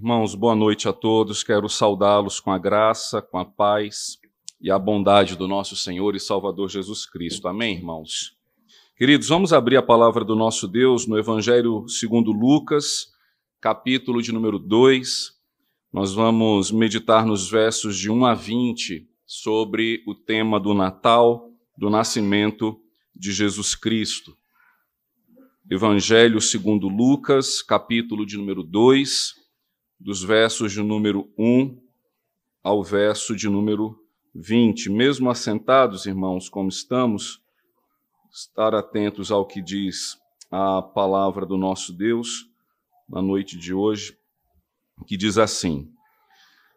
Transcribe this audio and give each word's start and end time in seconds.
Irmãos, 0.00 0.36
boa 0.36 0.54
noite 0.54 0.86
a 0.86 0.92
todos. 0.92 1.42
Quero 1.42 1.68
saudá-los 1.68 2.38
com 2.38 2.52
a 2.52 2.56
graça, 2.56 3.20
com 3.20 3.36
a 3.36 3.44
paz 3.44 4.16
e 4.60 4.70
a 4.70 4.78
bondade 4.78 5.34
do 5.34 5.48
nosso 5.48 5.74
Senhor 5.74 6.14
e 6.14 6.20
Salvador 6.20 6.68
Jesus 6.68 7.04
Cristo. 7.04 7.48
Amém, 7.48 7.74
irmãos? 7.74 8.36
Queridos, 8.96 9.28
vamos 9.28 9.52
abrir 9.52 9.76
a 9.76 9.82
palavra 9.82 10.24
do 10.24 10.36
nosso 10.36 10.68
Deus 10.68 11.04
no 11.04 11.18
Evangelho 11.18 11.88
segundo 11.88 12.30
Lucas, 12.30 13.08
capítulo 13.60 14.22
de 14.22 14.30
número 14.30 14.56
2. 14.56 15.32
Nós 15.92 16.12
vamos 16.12 16.70
meditar 16.70 17.26
nos 17.26 17.50
versos 17.50 17.98
de 17.98 18.08
1 18.08 18.24
a 18.24 18.34
20 18.34 19.04
sobre 19.26 20.04
o 20.06 20.14
tema 20.14 20.60
do 20.60 20.74
Natal, 20.74 21.50
do 21.76 21.90
nascimento 21.90 22.80
de 23.12 23.32
Jesus 23.32 23.74
Cristo. 23.74 24.36
Evangelho 25.68 26.40
segundo 26.40 26.86
Lucas, 26.86 27.62
capítulo 27.62 28.24
de 28.24 28.36
número 28.36 28.62
2, 28.62 29.37
dos 29.98 30.22
versos 30.22 30.72
de 30.72 30.82
número 30.82 31.28
1 31.36 31.76
ao 32.62 32.82
verso 32.84 33.34
de 33.34 33.48
número 33.48 33.98
20. 34.34 34.90
Mesmo 34.90 35.30
assentados, 35.30 36.06
irmãos, 36.06 36.48
como 36.48 36.68
estamos, 36.68 37.42
estar 38.30 38.74
atentos 38.74 39.32
ao 39.32 39.46
que 39.46 39.60
diz 39.60 40.16
a 40.50 40.80
palavra 40.80 41.44
do 41.44 41.56
nosso 41.56 41.92
Deus 41.92 42.46
na 43.08 43.20
noite 43.20 43.58
de 43.58 43.74
hoje, 43.74 44.16
que 45.06 45.16
diz 45.16 45.36
assim: 45.38 45.90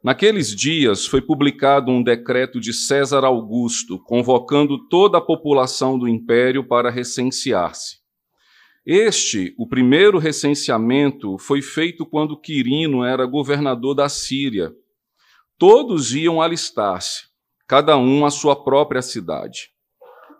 Naqueles 0.03 0.56
dias 0.56 1.06
foi 1.06 1.22
publicado 1.22 1.92
um 1.92 2.02
decreto 2.02 2.59
de 2.59 2.73
César 2.73 3.23
Augusto, 3.23 4.00
convocando 4.00 4.88
toda 4.88 5.20
a 5.20 5.22
população 5.22 6.00
do 6.00 6.08
império 6.08 6.67
para 6.67 6.90
recensear-se. 6.90 8.01
Este, 8.85 9.53
o 9.58 9.67
primeiro 9.67 10.17
recenseamento, 10.17 11.38
foi 11.38 11.62
feito 11.62 12.05
quando 12.05 12.39
Quirino 12.39 13.03
era 13.03 13.26
governador 13.26 13.94
da 13.94 14.09
Síria. 14.09 14.73
Todos 15.58 16.16
iam 16.16 16.41
alistar-se, 16.41 17.25
cada 17.67 17.95
um 17.95 18.25
à 18.25 18.31
sua 18.31 18.56
própria 18.56 19.03
cidade. 19.03 19.69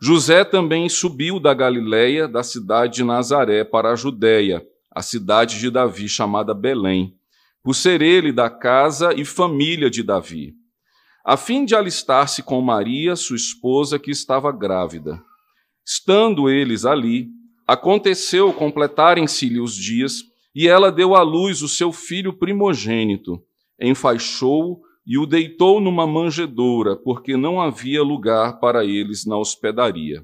José 0.01 0.43
também 0.43 0.89
subiu 0.89 1.39
da 1.39 1.53
Galiléia, 1.53 2.27
da 2.27 2.41
cidade 2.41 2.95
de 2.95 3.03
Nazaré, 3.03 3.63
para 3.63 3.91
a 3.91 3.95
Judéia, 3.95 4.66
a 4.89 5.03
cidade 5.03 5.59
de 5.59 5.69
Davi, 5.69 6.09
chamada 6.09 6.55
Belém, 6.55 7.16
por 7.63 7.75
ser 7.75 8.01
ele 8.01 8.31
da 8.33 8.49
casa 8.49 9.13
e 9.13 9.23
família 9.23 9.91
de 9.91 10.01
Davi, 10.01 10.55
a 11.23 11.38
fim 11.38 11.63
de 11.63 11.75
alistar-se 11.75 12.41
com 12.41 12.59
Maria, 12.61 13.16
sua 13.16 13.35
esposa, 13.35 13.99
que 13.99 14.09
estava 14.09 14.51
grávida. 14.51 15.21
Estando 15.85 16.49
eles 16.49 16.83
ali, 16.83 17.29
Aconteceu 17.72 18.52
completarem-se-lhe 18.52 19.58
os 19.58 19.73
dias, 19.73 20.23
e 20.53 20.67
ela 20.67 20.91
deu 20.91 21.16
à 21.16 21.22
luz 21.22 21.61
o 21.61 21.69
seu 21.69 21.94
filho 21.94 22.33
primogênito, 22.33 23.41
enfaixou-o 23.80 24.81
e 25.08 25.17
o 25.17 25.25
deitou 25.25 25.80
numa 25.80 26.05
manjedoura, 26.05 26.97
porque 26.97 27.38
não 27.38 27.61
havia 27.61 28.03
lugar 28.03 28.59
para 28.59 28.83
eles 28.83 29.25
na 29.25 29.38
hospedaria. 29.38 30.22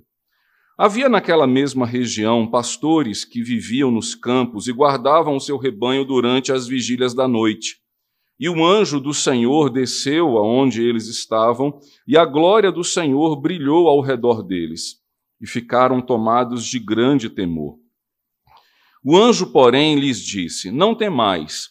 Havia 0.78 1.08
naquela 1.08 1.48
mesma 1.48 1.86
região 1.86 2.46
pastores 2.46 3.24
que 3.24 3.42
viviam 3.42 3.90
nos 3.90 4.14
campos 4.14 4.68
e 4.68 4.74
guardavam 4.74 5.38
o 5.38 5.40
seu 5.40 5.56
rebanho 5.58 6.04
durante 6.04 6.52
as 6.52 6.68
vigílias 6.68 7.14
da 7.14 7.30
noite. 7.30 7.78
E 8.38 8.50
o 8.50 8.66
anjo 8.66 9.00
do 9.00 9.14
Senhor 9.14 9.70
desceu 9.70 10.38
aonde 10.38 10.84
eles 10.84 11.08
estavam, 11.08 11.80
e 12.06 12.18
a 12.18 12.26
glória 12.26 12.74
do 12.74 12.84
Senhor 12.84 13.40
brilhou 13.40 13.88
ao 13.88 14.02
redor 14.02 14.44
deles 14.44 15.07
e 15.40 15.48
ficaram 15.48 16.02
tomados 16.02 16.66
de 16.66 16.80
grande 16.80 17.30
temor. 17.30 17.78
O 19.04 19.16
anjo, 19.16 19.52
porém, 19.52 20.00
lhes 20.00 20.20
disse: 20.20 20.72
Não 20.72 20.96
temais, 20.96 21.70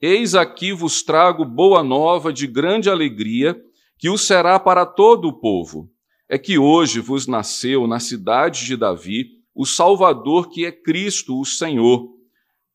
eis 0.00 0.34
aqui 0.34 0.72
vos 0.72 1.02
trago 1.02 1.44
boa 1.44 1.82
nova 1.82 2.32
de 2.32 2.46
grande 2.46 2.90
alegria, 2.90 3.60
que 3.98 4.10
o 4.10 4.18
será 4.18 4.58
para 4.58 4.84
todo 4.84 5.28
o 5.28 5.40
povo. 5.40 5.90
É 6.28 6.36
que 6.36 6.58
hoje 6.58 7.00
vos 7.00 7.26
nasceu 7.26 7.86
na 7.86 8.00
cidade 8.00 8.66
de 8.66 8.76
Davi 8.76 9.36
o 9.54 9.64
Salvador, 9.64 10.50
que 10.50 10.66
é 10.66 10.72
Cristo, 10.72 11.40
o 11.40 11.44
Senhor. 11.44 12.10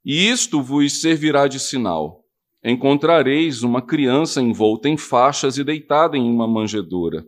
E 0.03 0.29
isto 0.29 0.61
vos 0.61 0.99
servirá 0.99 1.47
de 1.47 1.59
sinal. 1.59 2.25
Encontrareis 2.63 3.61
uma 3.61 3.81
criança 3.81 4.41
envolta 4.41 4.89
em 4.89 4.97
faixas 4.97 5.57
e 5.57 5.63
deitada 5.63 6.17
em 6.17 6.29
uma 6.29 6.47
manjedoura. 6.47 7.25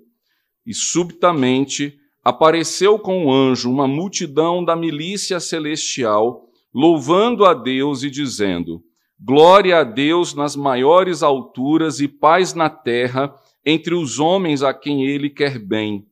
E 0.65 0.73
subitamente 0.73 1.99
apareceu 2.23 2.97
com 2.97 3.25
o 3.25 3.33
anjo 3.33 3.69
uma 3.69 3.87
multidão 3.87 4.63
da 4.63 4.75
milícia 4.75 5.39
celestial, 5.39 6.47
louvando 6.73 7.45
a 7.45 7.53
Deus 7.53 8.03
e 8.03 8.09
dizendo: 8.09 8.81
Glória 9.19 9.79
a 9.79 9.83
Deus 9.83 10.33
nas 10.33 10.55
maiores 10.55 11.21
alturas 11.21 11.99
e 11.99 12.07
paz 12.07 12.53
na 12.53 12.69
terra 12.69 13.33
entre 13.65 13.93
os 13.93 14.19
homens 14.19 14.63
a 14.63 14.73
quem 14.73 15.05
ele 15.05 15.29
quer 15.29 15.59
bem. 15.59 16.05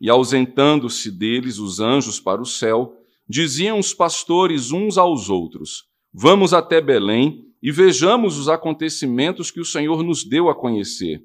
E 0.00 0.10
ausentando-se 0.10 1.10
deles 1.10 1.58
os 1.58 1.80
anjos 1.80 2.20
para 2.20 2.40
o 2.40 2.46
céu, 2.46 2.94
diziam 3.28 3.78
os 3.78 3.94
pastores 3.94 4.70
uns 4.70 4.98
aos 4.98 5.28
outros: 5.28 5.84
Vamos 6.12 6.52
até 6.52 6.80
Belém 6.80 7.44
e 7.62 7.72
vejamos 7.72 8.38
os 8.38 8.48
acontecimentos 8.48 9.50
que 9.50 9.60
o 9.60 9.64
Senhor 9.64 10.02
nos 10.02 10.22
deu 10.22 10.48
a 10.48 10.54
conhecer. 10.54 11.22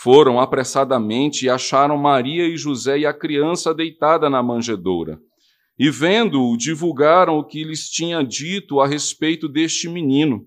Foram 0.00 0.38
apressadamente 0.38 1.44
e 1.44 1.50
acharam 1.50 1.96
Maria 1.98 2.46
e 2.46 2.56
José 2.56 3.00
e 3.00 3.06
a 3.06 3.12
criança 3.12 3.74
deitada 3.74 4.30
na 4.30 4.40
manjedoura. 4.40 5.18
E 5.76 5.90
vendo-o, 5.90 6.56
divulgaram 6.56 7.36
o 7.36 7.44
que 7.44 7.64
lhes 7.64 7.90
tinha 7.90 8.22
dito 8.22 8.78
a 8.80 8.86
respeito 8.86 9.48
deste 9.48 9.88
menino. 9.88 10.44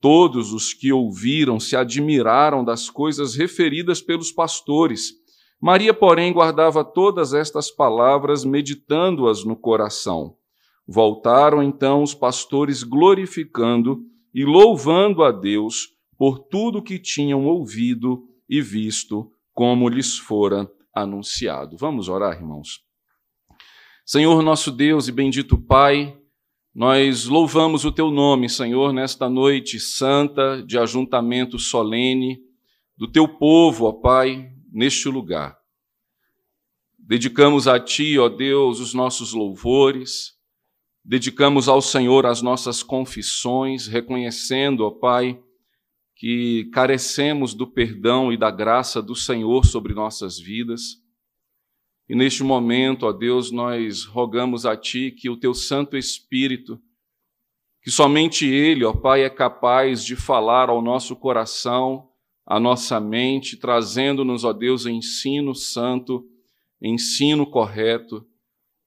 Todos 0.00 0.50
os 0.50 0.72
que 0.72 0.90
ouviram 0.94 1.60
se 1.60 1.76
admiraram 1.76 2.64
das 2.64 2.88
coisas 2.88 3.34
referidas 3.34 4.00
pelos 4.00 4.32
pastores. 4.32 5.12
Maria, 5.60 5.92
porém, 5.92 6.32
guardava 6.32 6.82
todas 6.82 7.34
estas 7.34 7.70
palavras, 7.70 8.46
meditando-as 8.46 9.44
no 9.44 9.56
coração. 9.56 10.36
Voltaram 10.88 11.62
então 11.62 12.02
os 12.02 12.14
pastores 12.14 12.82
glorificando 12.82 14.00
e 14.34 14.42
louvando 14.42 15.22
a 15.22 15.30
Deus 15.30 15.88
por 16.16 16.38
tudo 16.38 16.82
que 16.82 16.98
tinham 16.98 17.44
ouvido 17.44 18.25
e 18.48 18.60
visto 18.60 19.30
como 19.52 19.88
lhes 19.88 20.18
fora 20.18 20.70
anunciado. 20.94 21.76
Vamos 21.76 22.08
orar, 22.08 22.36
irmãos. 22.36 22.80
Senhor 24.04 24.42
nosso 24.42 24.70
Deus 24.70 25.08
e 25.08 25.12
bendito 25.12 25.58
Pai, 25.58 26.16
nós 26.74 27.24
louvamos 27.24 27.84
o 27.84 27.90
teu 27.90 28.10
nome, 28.10 28.48
Senhor, 28.48 28.92
nesta 28.92 29.28
noite 29.28 29.80
santa 29.80 30.62
de 30.62 30.78
ajuntamento 30.78 31.58
solene 31.58 32.38
do 32.96 33.10
teu 33.10 33.26
povo, 33.26 33.86
ó 33.86 33.92
Pai, 33.92 34.52
neste 34.70 35.08
lugar. 35.08 35.58
Dedicamos 36.98 37.66
a 37.66 37.80
ti, 37.80 38.18
ó 38.18 38.28
Deus, 38.28 38.78
os 38.78 38.92
nossos 38.92 39.32
louvores, 39.32 40.34
dedicamos 41.04 41.68
ao 41.68 41.80
Senhor 41.80 42.26
as 42.26 42.42
nossas 42.42 42.82
confissões, 42.82 43.86
reconhecendo, 43.86 44.84
ó 44.84 44.90
Pai, 44.90 45.40
que 46.16 46.64
carecemos 46.72 47.52
do 47.52 47.66
perdão 47.66 48.32
e 48.32 48.38
da 48.38 48.50
graça 48.50 49.02
do 49.02 49.14
Senhor 49.14 49.66
sobre 49.66 49.92
nossas 49.92 50.38
vidas. 50.38 51.02
E 52.08 52.16
neste 52.16 52.42
momento, 52.42 53.04
ó 53.04 53.12
Deus, 53.12 53.50
nós 53.50 54.04
rogamos 54.04 54.64
a 54.64 54.74
Ti 54.74 55.10
que 55.10 55.28
o 55.28 55.36
Teu 55.36 55.52
Santo 55.52 55.94
Espírito, 55.94 56.80
que 57.82 57.90
somente 57.90 58.46
Ele, 58.46 58.82
ó 58.82 58.94
Pai, 58.94 59.24
é 59.24 59.30
capaz 59.30 60.02
de 60.02 60.16
falar 60.16 60.70
ao 60.70 60.80
nosso 60.80 61.14
coração, 61.14 62.08
à 62.46 62.58
nossa 62.58 62.98
mente, 62.98 63.56
trazendo-nos, 63.56 64.42
ó 64.42 64.54
Deus, 64.54 64.86
ensino 64.86 65.54
santo, 65.54 66.26
ensino 66.80 67.44
correto. 67.44 68.26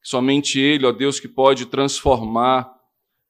Somente 0.01 0.59
Ele, 0.59 0.87
ó 0.87 0.91
Deus, 0.91 1.19
que 1.19 1.27
pode 1.27 1.67
transformar 1.67 2.73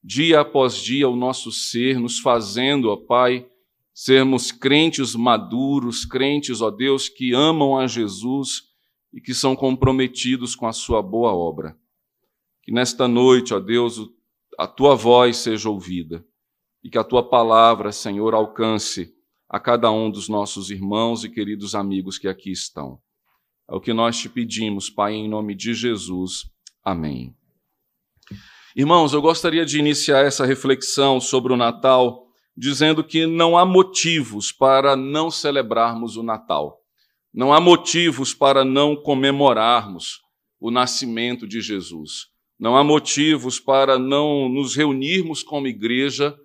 dia 0.02 0.40
após 0.40 0.78
dia 0.78 1.10
o 1.10 1.18
nosso 1.18 1.52
ser, 1.52 2.00
nos 2.00 2.20
fazendo, 2.20 2.90
ó 2.90 2.96
Pai, 2.96 3.46
sermos 4.02 4.50
crentes 4.50 5.14
maduros, 5.14 6.06
crentes, 6.06 6.62
ó 6.62 6.72
Deus, 6.72 7.10
que 7.10 7.34
amam 7.34 7.78
a 7.78 7.86
Jesus 7.86 8.64
e 9.12 9.20
que 9.20 9.34
são 9.34 9.58
comprometidos 9.58 10.56
com 10.56 10.66
a 10.66 10.72
sua 10.72 11.02
boa 11.02 11.34
obra. 11.34 11.78
Que 12.64 12.72
nesta 12.72 13.10
noite, 13.10 13.54
ó 13.54 13.60
Deus, 13.60 14.00
a 14.58 14.66
tua 14.66 14.96
voz 14.96 15.36
seja 15.36 15.70
ouvida 15.70 16.26
e 16.82 16.90
que 16.90 16.98
a 16.98 17.04
tua 17.04 17.28
palavra, 17.28 17.92
Senhor, 17.92 18.34
alcance 18.34 19.14
a 19.50 19.60
cada 19.60 19.92
um 19.92 20.10
dos 20.10 20.30
nossos 20.30 20.72
irmãos 20.72 21.26
e 21.26 21.30
queridos 21.30 21.76
amigos 21.76 22.18
que 22.18 22.30
aqui 22.30 22.54
estão. 22.54 23.02
É 23.70 23.76
o 23.76 23.82
que 23.82 23.92
nós 23.92 24.18
te 24.18 24.30
pedimos, 24.30 24.90
Pai, 24.90 25.14
em 25.14 25.28
nome 25.28 25.54
de 25.54 25.74
Jesus. 25.74 26.50
Amém. 26.82 27.36
Irmãos, 28.74 29.12
eu 29.12 29.22
gostaria 29.22 29.66
de 29.66 29.78
iniciar 29.78 30.24
essa 30.24 30.46
reflexão 30.46 31.20
sobre 31.20 31.52
o 31.52 31.58
Natal 31.58 32.29
dizendo 32.56 33.04
que 33.04 33.26
não 33.26 33.58
há 33.58 33.66
motivos 33.66 34.52
para 34.52 34.96
não 34.96 35.32
celebrarmos 35.32 36.18
o 36.18 36.24
Natal. 36.24 36.80
Não 37.34 37.54
há 37.54 37.62
motivos 37.62 38.34
para 38.34 38.66
não 38.66 38.96
comemorarmos 38.96 40.22
o 40.60 40.72
nascimento 40.72 41.48
de 41.48 41.62
Jesus. 41.62 42.28
Não 42.60 42.76
há 42.76 42.84
motivos 42.84 43.60
para 43.60 43.98
não 43.98 44.50
nos 44.50 44.76
reunirmos 44.76 45.42
como 45.42 45.68
igreja, 45.68 46.38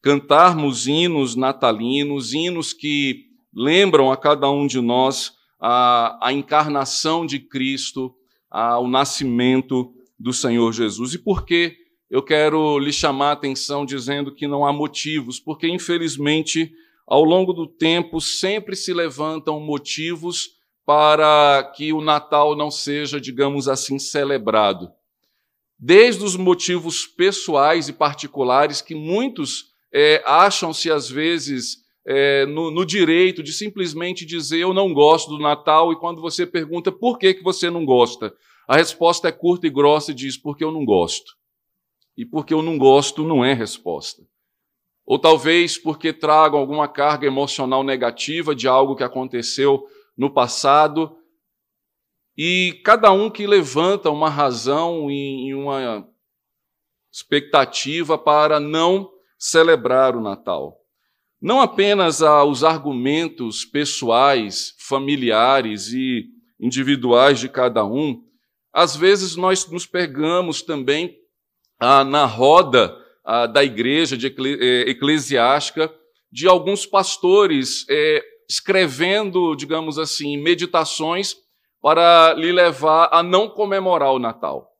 cantarmos 0.00 0.86
hinos 0.86 1.36
natalinos, 1.36 2.32
hinos 2.32 2.72
que 2.72 3.26
lembram 3.52 4.10
a 4.10 4.16
cada 4.16 4.50
um 4.50 4.66
de 4.66 4.80
nós 4.80 5.32
a, 5.60 6.28
a 6.28 6.32
encarnação 6.32 7.26
de 7.26 7.38
Cristo, 7.38 8.14
a, 8.50 8.78
o 8.78 8.88
nascimento 8.88 9.92
do 10.18 10.32
Senhor 10.32 10.72
Jesus. 10.72 11.14
E 11.14 11.18
por 11.18 11.44
que 11.44 11.76
eu 12.10 12.22
quero 12.22 12.78
lhe 12.78 12.92
chamar 12.92 13.30
a 13.30 13.32
atenção 13.32 13.84
dizendo 13.84 14.34
que 14.34 14.46
não 14.46 14.64
há 14.64 14.72
motivos? 14.72 15.38
Porque, 15.38 15.68
infelizmente, 15.68 16.72
ao 17.06 17.22
longo 17.22 17.52
do 17.52 17.66
tempo, 17.66 18.20
sempre 18.20 18.74
se 18.74 18.92
levantam 18.94 19.60
motivos 19.60 20.58
para 20.86 21.70
que 21.76 21.92
o 21.92 22.00
Natal 22.00 22.56
não 22.56 22.70
seja, 22.70 23.20
digamos 23.20 23.68
assim, 23.68 23.98
celebrado. 23.98 24.90
Desde 25.78 26.24
os 26.24 26.34
motivos 26.34 27.06
pessoais 27.06 27.88
e 27.88 27.92
particulares 27.92 28.80
que 28.80 28.94
muitos 28.94 29.66
é, 29.92 30.22
acham-se, 30.26 30.90
às 30.90 31.08
vezes, 31.08 31.78
é, 32.06 32.46
no, 32.46 32.70
no, 32.70 32.86
direito 32.86 33.42
de 33.42 33.52
simplesmente 33.52 34.24
dizer 34.24 34.60
eu 34.60 34.72
não 34.72 34.94
gosto 34.94 35.28
do 35.28 35.38
Natal, 35.38 35.92
e 35.92 35.96
quando 35.96 36.22
você 36.22 36.46
pergunta 36.46 36.90
por 36.90 37.18
que, 37.18 37.34
que 37.34 37.42
você 37.42 37.68
não 37.68 37.84
gosta, 37.84 38.34
a 38.66 38.76
resposta 38.76 39.28
é 39.28 39.32
curta 39.32 39.66
e 39.66 39.70
grossa 39.70 40.12
e 40.12 40.14
diz 40.14 40.36
porque 40.38 40.64
eu 40.64 40.72
não 40.72 40.86
gosto. 40.86 41.38
E 42.18 42.26
porque 42.26 42.52
eu 42.52 42.60
não 42.60 42.76
gosto 42.76 43.22
não 43.22 43.44
é 43.44 43.52
resposta. 43.52 44.26
Ou 45.06 45.20
talvez 45.20 45.78
porque 45.78 46.12
tragam 46.12 46.58
alguma 46.58 46.88
carga 46.88 47.28
emocional 47.28 47.84
negativa 47.84 48.56
de 48.56 48.66
algo 48.66 48.96
que 48.96 49.04
aconteceu 49.04 49.86
no 50.16 50.28
passado. 50.28 51.16
E 52.36 52.80
cada 52.84 53.12
um 53.12 53.30
que 53.30 53.46
levanta 53.46 54.10
uma 54.10 54.28
razão 54.28 55.08
e 55.08 55.54
uma 55.54 56.08
expectativa 57.10 58.18
para 58.18 58.58
não 58.58 59.08
celebrar 59.38 60.16
o 60.16 60.20
Natal. 60.20 60.76
Não 61.40 61.60
apenas 61.60 62.20
os 62.20 62.64
argumentos 62.64 63.64
pessoais, 63.64 64.74
familiares 64.76 65.92
e 65.92 66.26
individuais 66.58 67.38
de 67.38 67.48
cada 67.48 67.84
um, 67.84 68.20
às 68.72 68.96
vezes 68.96 69.36
nós 69.36 69.70
nos 69.70 69.86
pegamos 69.86 70.62
também 70.62 71.17
ah, 71.78 72.04
na 72.04 72.24
roda 72.24 72.96
ah, 73.24 73.46
da 73.46 73.62
igreja 73.62 74.16
de 74.16 74.26
eh, 74.26 74.90
eclesiástica 74.90 75.92
de 76.30 76.46
alguns 76.46 76.84
pastores 76.84 77.86
eh, 77.88 78.22
escrevendo, 78.48 79.54
digamos 79.54 79.98
assim, 79.98 80.36
meditações 80.36 81.34
para 81.80 82.34
lhe 82.34 82.50
levar 82.50 83.08
a 83.12 83.22
não 83.22 83.48
comemorar 83.48 84.12
o 84.12 84.18
Natal. 84.18 84.70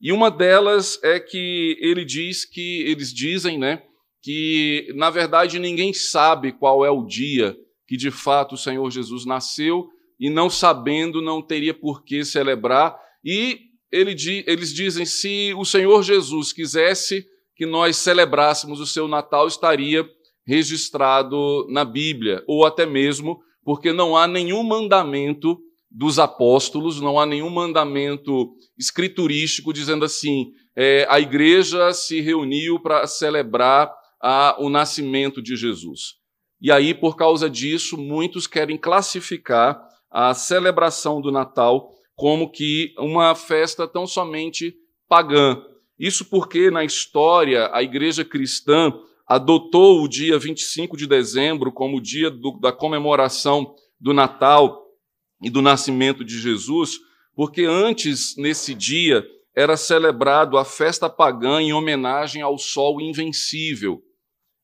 E 0.00 0.12
uma 0.12 0.30
delas 0.30 1.00
é 1.02 1.18
que 1.18 1.78
ele 1.80 2.04
diz 2.04 2.44
que 2.44 2.82
eles 2.82 3.12
dizem, 3.12 3.58
né, 3.58 3.82
que 4.22 4.92
na 4.94 5.10
verdade 5.10 5.58
ninguém 5.58 5.92
sabe 5.92 6.52
qual 6.52 6.84
é 6.84 6.90
o 6.90 7.04
dia 7.04 7.56
que 7.86 7.96
de 7.96 8.10
fato 8.10 8.54
o 8.54 8.58
Senhor 8.58 8.90
Jesus 8.90 9.24
nasceu 9.24 9.88
e 10.18 10.30
não 10.30 10.48
sabendo 10.48 11.20
não 11.20 11.42
teria 11.42 11.74
por 11.74 12.02
que 12.02 12.24
celebrar. 12.24 12.98
E 13.24 13.60
ele, 13.94 14.44
eles 14.46 14.72
dizem 14.72 15.06
se 15.06 15.54
o 15.56 15.64
Senhor 15.64 16.02
Jesus 16.02 16.52
quisesse 16.52 17.24
que 17.54 17.64
nós 17.64 17.96
celebrássemos 17.96 18.80
o 18.80 18.86
seu 18.86 19.06
Natal, 19.06 19.46
estaria 19.46 20.04
registrado 20.44 21.66
na 21.70 21.84
Bíblia, 21.84 22.42
ou 22.46 22.66
até 22.66 22.84
mesmo 22.84 23.40
porque 23.64 23.92
não 23.92 24.16
há 24.16 24.26
nenhum 24.26 24.62
mandamento 24.64 25.58
dos 25.90 26.18
apóstolos, 26.18 27.00
não 27.00 27.18
há 27.20 27.24
nenhum 27.24 27.48
mandamento 27.48 28.52
escriturístico 28.76 29.72
dizendo 29.72 30.04
assim: 30.04 30.50
é, 30.76 31.06
a 31.08 31.20
igreja 31.20 31.92
se 31.92 32.20
reuniu 32.20 32.80
para 32.80 33.06
celebrar 33.06 33.94
a, 34.20 34.56
o 34.58 34.68
nascimento 34.68 35.40
de 35.40 35.56
Jesus. 35.56 36.14
E 36.60 36.72
aí, 36.72 36.92
por 36.92 37.16
causa 37.16 37.48
disso, 37.48 37.96
muitos 37.96 38.46
querem 38.46 38.76
classificar 38.76 39.80
a 40.10 40.34
celebração 40.34 41.20
do 41.20 41.30
Natal 41.30 41.92
como 42.14 42.50
que 42.50 42.94
uma 42.98 43.34
festa 43.34 43.86
tão 43.86 44.06
somente 44.06 44.74
pagã. 45.08 45.62
Isso 45.98 46.24
porque 46.24 46.70
na 46.70 46.84
história 46.84 47.70
a 47.72 47.82
igreja 47.82 48.24
cristã 48.24 48.92
adotou 49.26 50.02
o 50.02 50.08
dia 50.08 50.38
25 50.38 50.96
de 50.96 51.06
dezembro 51.06 51.72
como 51.72 51.96
o 51.96 52.00
dia 52.00 52.30
do, 52.30 52.58
da 52.60 52.72
comemoração 52.72 53.74
do 53.98 54.12
Natal 54.12 54.84
e 55.42 55.48
do 55.48 55.62
nascimento 55.62 56.24
de 56.24 56.38
Jesus, 56.38 56.92
porque 57.34 57.64
antes, 57.64 58.36
nesse 58.36 58.74
dia, 58.74 59.24
era 59.56 59.76
celebrado 59.76 60.58
a 60.58 60.64
festa 60.64 61.08
pagã 61.08 61.60
em 61.60 61.72
homenagem 61.72 62.42
ao 62.42 62.58
sol 62.58 63.00
invencível. 63.00 64.02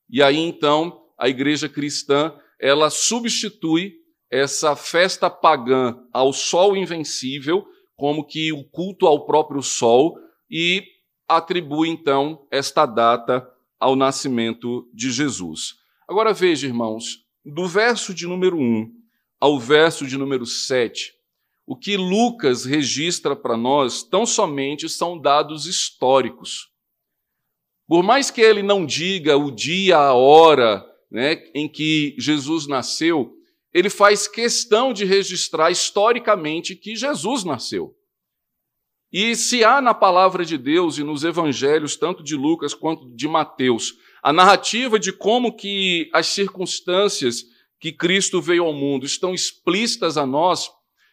E 0.09 0.23
aí 0.23 0.37
então 0.37 1.01
a 1.21 1.29
igreja 1.29 1.69
cristã, 1.69 2.35
ela 2.59 2.91
substitui 2.91 4.00
essa 4.31 4.77
festa 4.77 5.29
pagã 5.29 5.99
ao 6.13 6.33
sol 6.33 6.77
invencível 6.77 7.67
como 7.97 8.25
que 8.25 8.53
o 8.53 8.65
culto 8.65 9.07
ao 9.07 9.27
próprio 9.27 9.63
sol 9.63 10.17
e 10.51 10.85
atribui 11.29 11.89
então 11.89 12.47
esta 12.51 12.87
data 12.87 13.47
ao 13.79 13.97
nascimento 13.97 14.89
de 14.95 15.11
Jesus. 15.11 15.75
Agora 16.09 16.33
veja, 16.33 16.67
irmãos, 16.67 17.25
do 17.45 17.67
verso 17.67 18.15
de 18.15 18.27
número 18.27 18.57
1 18.57 18.91
ao 19.41 19.59
verso 19.59 20.07
de 20.07 20.19
número 20.19 20.45
7, 20.45 21.15
o 21.67 21.77
que 21.77 21.97
Lucas 21.97 22.65
registra 22.65 23.35
para 23.35 23.57
nós 23.57 24.03
tão 24.03 24.27
somente 24.27 24.89
são 24.89 25.19
dados 25.19 25.67
históricos. 25.67 26.69
Por 27.87 28.03
mais 28.03 28.31
que 28.31 28.41
ele 28.41 28.63
não 28.63 28.85
diga 28.85 29.37
o 29.37 29.51
dia, 29.51 29.97
a 29.97 30.15
hora 30.15 30.85
né, 31.11 31.43
em 31.55 31.69
que 31.69 32.15
Jesus 32.19 32.67
nasceu, 32.67 33.40
ele 33.73 33.89
faz 33.89 34.27
questão 34.27 34.93
de 34.93 35.05
registrar 35.05 35.71
historicamente 35.71 36.75
que 36.75 36.97
Jesus 36.97 37.45
nasceu. 37.45 37.95
E 39.13 39.35
se 39.35 39.65
há 39.65 39.81
na 39.81 39.93
palavra 39.93 40.45
de 40.45 40.57
Deus 40.57 40.99
e 40.99 41.05
nos 41.05 41.25
evangelhos, 41.25 41.97
tanto 41.97 42.23
de 42.23 42.37
Lucas 42.37 42.75
quanto 42.75 43.09
de 43.15 43.27
Mateus, 43.27 43.95
a 44.23 44.33
narrativa 44.33 44.99
de 44.99 45.13
como 45.13 45.57
que 45.57 46.09
as 46.13 46.29
circunstâncias 46.29 47.45
que 47.81 47.93
Cristo 47.93 48.41
veio 48.41 48.65
ao 48.65 48.73
mundo 48.73 49.07
estão 49.07 49.35
explícitas 49.35 50.17
a 50.17 50.27
nós, 50.27 50.71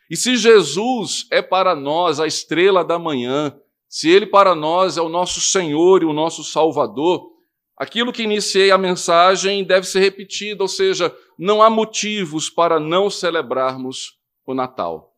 e 0.09 0.15
se 0.15 0.37
Jesus 0.37 1.25
é 1.31 1.41
para 1.41 1.75
nós 1.75 2.19
a 2.19 2.27
estrela 2.27 2.83
da 2.83 2.99
manhã, 2.99 3.57
se 3.89 4.09
ele 4.09 4.25
para 4.25 4.53
nós 4.53 4.97
é 4.97 5.01
o 5.01 5.09
nosso 5.09 5.41
Senhor 5.41 6.01
e 6.01 6.05
o 6.05 6.13
nosso 6.13 6.43
Salvador, 6.43 7.31
aquilo 7.77 8.11
que 8.11 8.23
iniciei 8.23 8.71
a 8.71 8.77
mensagem 8.77 9.63
deve 9.63 9.85
ser 9.85 9.99
repetido, 9.99 10.63
ou 10.63 10.67
seja, 10.67 11.15
não 11.37 11.61
há 11.61 11.69
motivos 11.69 12.49
para 12.49 12.79
não 12.79 13.09
celebrarmos 13.09 14.17
o 14.45 14.53
Natal. 14.53 15.15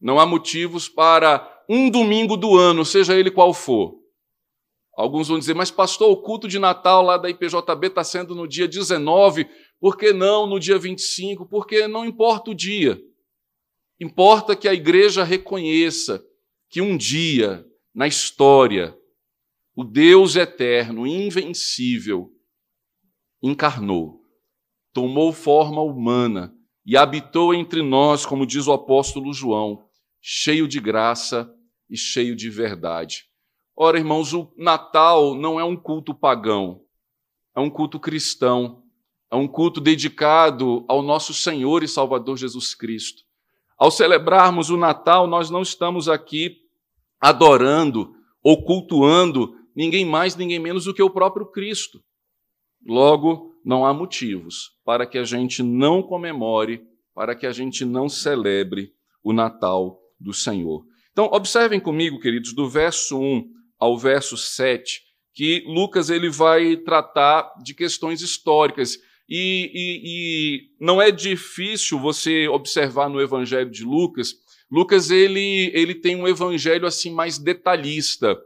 Não 0.00 0.20
há 0.20 0.24
motivos 0.24 0.88
para 0.88 1.62
um 1.68 1.90
domingo 1.90 2.36
do 2.36 2.56
ano, 2.56 2.84
seja 2.84 3.18
ele 3.18 3.30
qual 3.30 3.52
for. 3.52 3.98
Alguns 4.96 5.28
vão 5.28 5.38
dizer, 5.38 5.54
mas 5.54 5.70
pastor, 5.70 6.10
o 6.10 6.16
culto 6.16 6.46
de 6.46 6.58
Natal 6.58 7.02
lá 7.02 7.16
da 7.16 7.28
IPJB 7.28 7.86
está 7.86 8.04
sendo 8.04 8.34
no 8.34 8.46
dia 8.46 8.68
19, 8.68 9.48
por 9.80 9.96
que 9.96 10.12
não 10.12 10.46
no 10.46 10.60
dia 10.60 10.78
25? 10.78 11.46
Porque 11.46 11.88
não 11.88 12.04
importa 12.04 12.50
o 12.50 12.54
dia. 12.54 13.00
Importa 13.98 14.54
que 14.54 14.68
a 14.68 14.74
igreja 14.74 15.24
reconheça 15.24 16.22
que 16.68 16.80
um 16.80 16.96
dia 16.96 17.66
na 17.94 18.06
história 18.06 18.96
o 19.80 19.84
Deus 19.84 20.36
eterno, 20.36 21.06
invencível, 21.06 22.30
encarnou, 23.42 24.20
tomou 24.92 25.32
forma 25.32 25.80
humana 25.80 26.54
e 26.84 26.98
habitou 26.98 27.54
entre 27.54 27.80
nós, 27.80 28.26
como 28.26 28.44
diz 28.44 28.66
o 28.66 28.74
apóstolo 28.74 29.32
João, 29.32 29.82
cheio 30.20 30.68
de 30.68 30.78
graça 30.78 31.50
e 31.88 31.96
cheio 31.96 32.36
de 32.36 32.50
verdade. 32.50 33.24
Ora, 33.74 33.96
irmãos, 33.96 34.34
o 34.34 34.52
Natal 34.54 35.34
não 35.34 35.58
é 35.58 35.64
um 35.64 35.78
culto 35.78 36.14
pagão, 36.14 36.82
é 37.56 37.60
um 37.60 37.70
culto 37.70 37.98
cristão, 37.98 38.82
é 39.30 39.36
um 39.36 39.48
culto 39.48 39.80
dedicado 39.80 40.84
ao 40.88 41.00
nosso 41.00 41.32
Senhor 41.32 41.82
e 41.82 41.88
Salvador 41.88 42.36
Jesus 42.36 42.74
Cristo. 42.74 43.22
Ao 43.78 43.90
celebrarmos 43.90 44.68
o 44.68 44.76
Natal, 44.76 45.26
nós 45.26 45.48
não 45.48 45.62
estamos 45.62 46.06
aqui 46.06 46.58
adorando 47.18 48.14
ou 48.42 48.62
cultuando 48.62 49.58
ninguém 49.74 50.04
mais, 50.04 50.36
ninguém 50.36 50.58
menos 50.58 50.84
do 50.84 50.94
que 50.94 51.02
o 51.02 51.10
próprio 51.10 51.46
Cristo. 51.46 52.02
Logo, 52.86 53.54
não 53.64 53.84
há 53.84 53.92
motivos 53.92 54.70
para 54.84 55.06
que 55.06 55.18
a 55.18 55.24
gente 55.24 55.62
não 55.62 56.02
comemore, 56.02 56.82
para 57.14 57.34
que 57.34 57.46
a 57.46 57.52
gente 57.52 57.84
não 57.84 58.08
celebre 58.08 58.92
o 59.22 59.32
Natal 59.32 60.00
do 60.18 60.32
Senhor. 60.32 60.84
Então, 61.12 61.26
observem 61.32 61.80
comigo, 61.80 62.20
queridos, 62.20 62.54
do 62.54 62.68
verso 62.68 63.18
1 63.18 63.46
ao 63.78 63.98
verso 63.98 64.36
7, 64.36 65.02
que 65.34 65.64
Lucas 65.66 66.10
ele 66.10 66.28
vai 66.28 66.76
tratar 66.76 67.52
de 67.62 67.74
questões 67.74 68.20
históricas. 68.20 68.96
E, 69.28 69.70
e, 69.72 70.00
e, 70.04 70.84
não 70.84 71.00
é 71.00 71.10
difícil 71.10 71.98
você 71.98 72.48
observar 72.48 73.08
no 73.08 73.20
Evangelho 73.20 73.70
de 73.70 73.84
Lucas. 73.84 74.34
Lucas 74.70 75.10
ele, 75.10 75.70
ele 75.74 75.94
tem 75.94 76.16
um 76.16 76.28
evangelho 76.28 76.86
assim 76.86 77.12
mais 77.12 77.38
detalhista, 77.38 78.38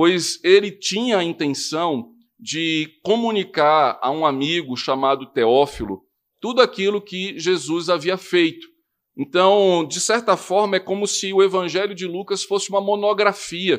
pois 0.00 0.42
ele 0.42 0.70
tinha 0.70 1.18
a 1.18 1.22
intenção 1.22 2.12
de 2.38 2.88
comunicar 3.02 3.98
a 4.00 4.10
um 4.10 4.24
amigo 4.24 4.74
chamado 4.74 5.26
Teófilo 5.26 6.00
tudo 6.40 6.62
aquilo 6.62 7.02
que 7.02 7.38
Jesus 7.38 7.90
havia 7.90 8.16
feito. 8.16 8.66
Então, 9.14 9.86
de 9.86 10.00
certa 10.00 10.38
forma, 10.38 10.76
é 10.76 10.80
como 10.80 11.06
se 11.06 11.34
o 11.34 11.42
Evangelho 11.42 11.94
de 11.94 12.06
Lucas 12.06 12.42
fosse 12.42 12.70
uma 12.70 12.80
monografia. 12.80 13.78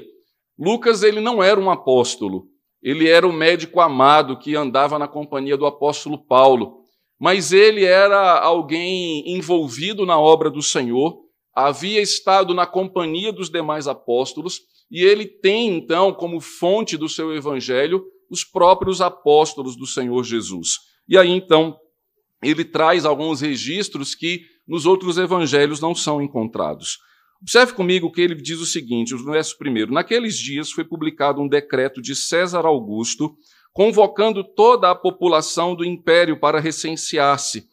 Lucas 0.59 1.01
ele 1.01 1.19
não 1.19 1.41
era 1.41 1.59
um 1.59 1.71
apóstolo, 1.71 2.45
ele 2.83 3.09
era 3.09 3.27
o 3.27 3.33
médico 3.33 3.81
amado 3.81 4.37
que 4.37 4.55
andava 4.55 4.99
na 4.99 5.07
companhia 5.07 5.57
do 5.57 5.65
apóstolo 5.65 6.23
Paulo, 6.23 6.83
mas 7.19 7.51
ele 7.51 7.83
era 7.83 8.39
alguém 8.39 9.23
envolvido 9.25 10.05
na 10.05 10.19
obra 10.19 10.51
do 10.51 10.61
Senhor, 10.61 11.19
havia 11.51 11.99
estado 11.99 12.53
na 12.53 12.67
companhia 12.67 13.33
dos 13.33 13.49
demais 13.49 13.87
apóstolos, 13.87 14.61
e 14.91 15.03
ele 15.03 15.25
tem 15.25 15.69
então 15.69 16.13
como 16.13 16.41
fonte 16.41 16.97
do 16.97 17.07
seu 17.07 17.33
evangelho 17.33 18.03
os 18.29 18.43
próprios 18.43 18.99
apóstolos 18.99 19.75
do 19.75 19.87
Senhor 19.87 20.23
Jesus. 20.23 20.79
E 21.07 21.17
aí 21.17 21.29
então 21.29 21.77
ele 22.43 22.65
traz 22.65 23.05
alguns 23.05 23.39
registros 23.41 24.13
que 24.13 24.41
nos 24.67 24.85
outros 24.85 25.17
evangelhos 25.17 25.79
não 25.79 25.95
são 25.95 26.21
encontrados. 26.21 26.99
Observe 27.41 27.73
comigo 27.73 28.11
que 28.11 28.21
ele 28.21 28.35
diz 28.35 28.59
o 28.59 28.65
seguinte, 28.65 29.13
no 29.13 29.31
verso 29.31 29.57
primeiro: 29.57 29.91
Naqueles 29.91 30.37
dias 30.37 30.71
foi 30.71 30.83
publicado 30.83 31.41
um 31.41 31.47
decreto 31.47 32.01
de 32.01 32.15
César 32.15 32.65
Augusto, 32.65 33.35
convocando 33.73 34.43
toda 34.43 34.91
a 34.91 34.95
população 34.95 35.73
do 35.73 35.83
império 35.83 36.39
para 36.39 36.59
recensear-se. 36.59 37.65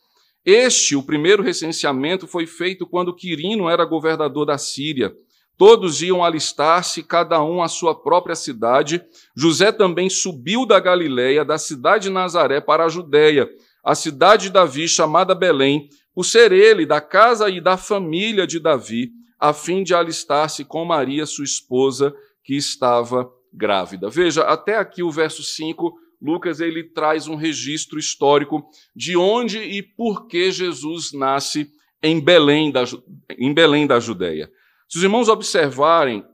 Este, 0.44 0.96
o 0.96 1.02
primeiro 1.02 1.42
recenseamento, 1.42 2.26
foi 2.26 2.46
feito 2.46 2.86
quando 2.86 3.14
Quirino 3.14 3.68
era 3.68 3.84
governador 3.84 4.46
da 4.46 4.56
Síria. 4.56 5.14
Todos 5.58 6.00
iam 6.00 6.22
alistar-se, 6.22 7.02
cada 7.02 7.42
um 7.42 7.60
à 7.60 7.66
sua 7.66 7.92
própria 7.92 8.36
cidade. 8.36 9.02
José 9.36 9.72
também 9.72 10.08
subiu 10.08 10.64
da 10.64 10.78
Galiléia, 10.78 11.44
da 11.44 11.58
cidade 11.58 12.04
de 12.04 12.10
Nazaré, 12.10 12.60
para 12.60 12.84
a 12.84 12.88
Judéia, 12.88 13.50
a 13.84 13.96
cidade 13.96 14.44
de 14.44 14.50
Davi, 14.50 14.86
chamada 14.86 15.34
Belém, 15.34 15.88
por 16.14 16.24
ser 16.24 16.52
ele 16.52 16.86
da 16.86 17.00
casa 17.00 17.50
e 17.50 17.60
da 17.60 17.76
família 17.76 18.46
de 18.46 18.60
Davi, 18.60 19.10
a 19.36 19.52
fim 19.52 19.82
de 19.82 19.94
alistar-se 19.94 20.64
com 20.64 20.84
Maria, 20.84 21.26
sua 21.26 21.44
esposa, 21.44 22.14
que 22.44 22.54
estava 22.54 23.28
grávida. 23.52 24.08
Veja, 24.08 24.42
até 24.42 24.76
aqui 24.76 25.02
o 25.02 25.10
verso 25.10 25.42
5, 25.42 25.92
Lucas 26.22 26.60
ele 26.60 26.84
traz 26.84 27.26
um 27.26 27.34
registro 27.34 27.98
histórico 27.98 28.64
de 28.94 29.16
onde 29.16 29.58
e 29.58 29.82
por 29.82 30.28
que 30.28 30.52
Jesus 30.52 31.12
nasce 31.12 31.68
em 32.00 32.20
Belém 32.20 32.70
da, 32.70 32.84
em 33.36 33.52
Belém 33.52 33.88
da 33.88 33.98
Judéia. 33.98 34.48
Se 34.88 34.96
os 34.96 35.04
irmãos 35.04 35.28
observarem, 35.28 36.24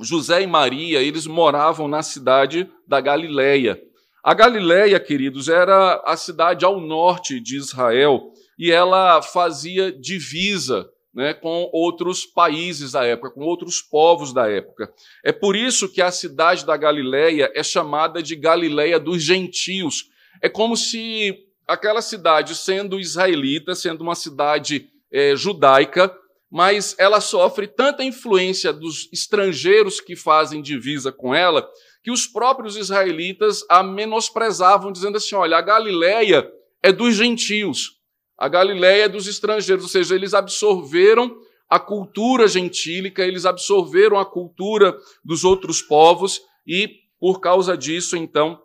José 0.00 0.42
e 0.42 0.46
Maria, 0.46 1.02
eles 1.02 1.26
moravam 1.26 1.88
na 1.88 2.04
cidade 2.04 2.70
da 2.86 3.00
Galileia. 3.00 3.82
A 4.22 4.32
Galileia, 4.32 5.00
queridos, 5.00 5.48
era 5.48 6.00
a 6.06 6.16
cidade 6.16 6.64
ao 6.64 6.80
norte 6.80 7.40
de 7.40 7.56
Israel 7.56 8.32
e 8.56 8.70
ela 8.70 9.20
fazia 9.22 9.90
divisa 9.90 10.88
né, 11.12 11.34
com 11.34 11.68
outros 11.72 12.24
países 12.24 12.92
da 12.92 13.04
época, 13.04 13.32
com 13.32 13.40
outros 13.40 13.82
povos 13.82 14.32
da 14.32 14.48
época. 14.48 14.92
É 15.24 15.32
por 15.32 15.56
isso 15.56 15.88
que 15.88 16.00
a 16.00 16.12
cidade 16.12 16.64
da 16.64 16.76
Galileia 16.76 17.50
é 17.56 17.62
chamada 17.64 18.22
de 18.22 18.36
Galileia 18.36 19.00
dos 19.00 19.20
gentios. 19.20 20.04
É 20.40 20.48
como 20.48 20.76
se 20.76 21.36
aquela 21.66 22.00
cidade, 22.00 22.54
sendo 22.54 23.00
israelita, 23.00 23.74
sendo 23.74 24.02
uma 24.02 24.14
cidade 24.14 24.88
é, 25.10 25.34
judaica, 25.34 26.16
mas 26.50 26.96
ela 26.98 27.20
sofre 27.20 27.68
tanta 27.68 28.02
influência 28.02 28.72
dos 28.72 29.08
estrangeiros 29.12 30.00
que 30.00 30.16
fazem 30.16 30.60
divisa 30.60 31.12
com 31.12 31.32
ela, 31.32 31.68
que 32.02 32.10
os 32.10 32.26
próprios 32.26 32.76
israelitas 32.76 33.64
a 33.68 33.82
menosprezavam, 33.82 34.90
dizendo 34.90 35.18
assim: 35.18 35.36
olha, 35.36 35.58
a 35.58 35.62
Galileia 35.62 36.50
é 36.82 36.90
dos 36.90 37.14
gentios, 37.14 38.00
a 38.36 38.48
Galileia 38.48 39.04
é 39.04 39.08
dos 39.08 39.28
estrangeiros, 39.28 39.84
ou 39.84 39.90
seja, 39.90 40.14
eles 40.14 40.34
absorveram 40.34 41.38
a 41.68 41.78
cultura 41.78 42.48
gentílica, 42.48 43.24
eles 43.24 43.46
absorveram 43.46 44.18
a 44.18 44.26
cultura 44.26 44.96
dos 45.24 45.44
outros 45.44 45.80
povos 45.80 46.40
e, 46.66 46.96
por 47.20 47.40
causa 47.40 47.76
disso, 47.76 48.16
então, 48.16 48.60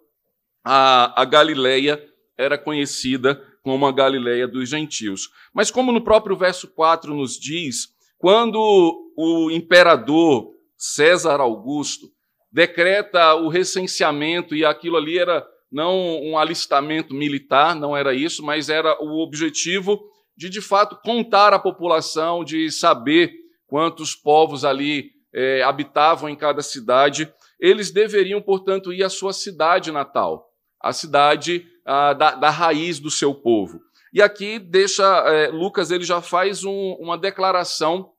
a, 0.64 1.22
a 1.22 1.24
Galileia 1.24 2.04
era 2.36 2.58
conhecida 2.58 3.40
como 3.66 3.88
a 3.88 3.92
Galileia 3.92 4.48
dos 4.48 4.70
gentios. 4.70 5.32
Mas 5.52 5.72
como 5.72 5.92
no 5.92 6.04
próprio 6.04 6.38
verso 6.38 6.68
4 6.68 7.16
nos 7.16 7.34
diz, 7.34 7.88
quando 8.16 9.12
o 9.18 9.50
imperador 9.50 10.52
César 10.78 11.42
Augusto 11.42 12.06
decreta 12.52 13.34
o 13.34 13.50
recenseamento, 13.50 14.56
e 14.56 14.64
aquilo 14.64 14.98
ali 14.98 15.18
era 15.18 15.44
não 15.72 15.98
um 16.22 16.38
alistamento 16.38 17.12
militar, 17.16 17.76
não 17.76 17.98
era 17.98 18.14
isso, 18.14 18.46
mas 18.46 18.70
era 18.70 19.04
o 19.04 19.18
objetivo 19.24 20.00
de, 20.38 20.48
de 20.48 20.62
fato, 20.62 21.00
contar 21.04 21.52
a 21.52 21.58
população, 21.58 22.44
de 22.44 22.70
saber 22.70 23.34
quantos 23.66 24.14
povos 24.14 24.64
ali 24.64 25.10
é, 25.34 25.64
habitavam 25.64 26.30
em 26.30 26.36
cada 26.36 26.62
cidade. 26.62 27.34
Eles 27.60 27.90
deveriam, 27.90 28.40
portanto, 28.44 28.94
ir 28.94 29.04
à 29.04 29.10
sua 29.10 29.34
cidade 29.34 29.92
natal, 29.92 30.52
a 30.80 30.94
cidade 30.94 31.66
ah, 31.86 32.14
da, 32.14 32.32
da, 32.32 32.50
raiz 32.50 33.00
do 33.00 33.12
seu 33.12 33.34
povo. 33.34 33.80
E 34.12 34.22
aqui 34.22 34.58
deixa 34.58 35.04
é, 35.28 35.50
Lucas 35.50 35.92
ele 35.92 36.04
já 36.04 36.22
faz 36.22 36.64
um, 36.64 36.94
uma 37.00 37.18
declaração 37.18 38.12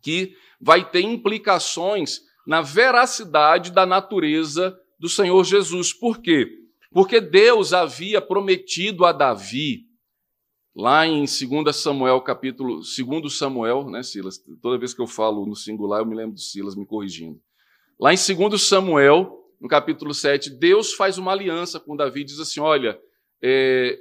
que 0.00 0.36
vai 0.60 0.88
ter 0.88 1.00
implicações 1.00 2.20
na 2.46 2.62
veracidade 2.62 3.70
da 3.70 3.84
natureza 3.84 4.78
do 4.98 5.08
Senhor 5.08 5.42
Jesus. 5.44 5.92
Por 5.92 6.20
quê? 6.20 6.48
Porque 6.90 7.20
Deus 7.20 7.72
havia 7.72 8.20
prometido 8.20 9.04
a 9.04 9.12
Davi, 9.12 9.86
lá 10.74 11.06
em 11.06 11.24
2 11.24 11.74
Samuel, 11.74 12.20
capítulo 12.20 12.80
2 12.80 13.36
Samuel, 13.36 13.90
né, 13.90 14.02
Silas? 14.02 14.38
Toda 14.62 14.78
vez 14.78 14.94
que 14.94 15.02
eu 15.02 15.06
falo 15.06 15.44
no 15.44 15.56
singular, 15.56 16.00
eu 16.00 16.06
me 16.06 16.14
lembro 16.14 16.34
do 16.34 16.40
Silas 16.40 16.76
me 16.76 16.86
corrigindo. 16.86 17.40
Lá 17.98 18.12
em 18.12 18.16
2 18.16 18.62
Samuel, 18.62 19.43
no 19.64 19.68
capítulo 19.68 20.12
7, 20.12 20.50
Deus 20.50 20.92
faz 20.92 21.16
uma 21.16 21.32
aliança 21.32 21.80
com 21.80 21.96
Davi 21.96 22.20
e 22.20 22.24
diz 22.24 22.38
assim: 22.38 22.60
Olha, 22.60 23.00
é, 23.42 23.98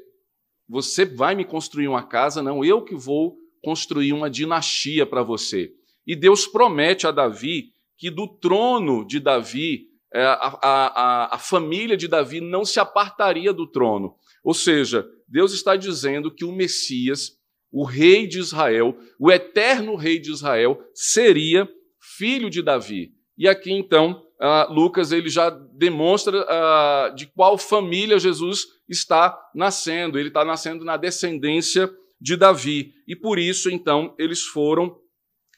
você 0.67 1.05
vai 1.05 1.35
me 1.35 1.45
construir 1.45 1.87
uma 1.87 2.03
casa, 2.03 2.43
não, 2.43 2.65
eu 2.65 2.83
que 2.83 2.93
vou 2.93 3.37
construir 3.63 4.11
uma 4.11 4.29
dinastia 4.29 5.05
para 5.05 5.23
você. 5.23 5.71
E 6.05 6.17
Deus 6.17 6.45
promete 6.45 7.07
a 7.07 7.11
Davi 7.11 7.69
que 7.97 8.09
do 8.11 8.27
trono 8.27 9.07
de 9.07 9.21
Davi, 9.21 9.85
é, 10.13 10.21
a, 10.21 10.59
a, 10.61 11.35
a 11.35 11.37
família 11.37 11.95
de 11.95 12.09
Davi 12.09 12.41
não 12.41 12.65
se 12.65 12.81
apartaria 12.81 13.53
do 13.53 13.65
trono. 13.65 14.17
Ou 14.43 14.53
seja, 14.53 15.07
Deus 15.25 15.53
está 15.53 15.77
dizendo 15.77 16.29
que 16.29 16.43
o 16.43 16.51
Messias, 16.51 17.37
o 17.71 17.85
rei 17.85 18.27
de 18.27 18.37
Israel, 18.37 18.97
o 19.17 19.31
eterno 19.31 19.95
rei 19.95 20.19
de 20.19 20.29
Israel, 20.29 20.77
seria 20.93 21.69
filho 22.17 22.49
de 22.49 22.61
Davi. 22.61 23.13
E 23.37 23.47
aqui 23.47 23.71
então 23.71 24.21
uh, 24.43 24.71
Lucas 24.71 25.11
ele 25.11 25.29
já 25.29 25.49
demonstra 25.49 26.41
uh, 26.41 27.15
de 27.15 27.27
qual 27.27 27.57
família 27.57 28.19
Jesus 28.19 28.65
está 28.87 29.39
nascendo. 29.55 30.19
Ele 30.19 30.27
está 30.27 30.43
nascendo 30.43 30.83
na 30.83 30.97
descendência 30.97 31.89
de 32.19 32.35
Davi. 32.35 32.93
E 33.07 33.15
por 33.15 33.39
isso, 33.39 33.69
então, 33.69 34.13
eles 34.19 34.43
foram 34.43 34.95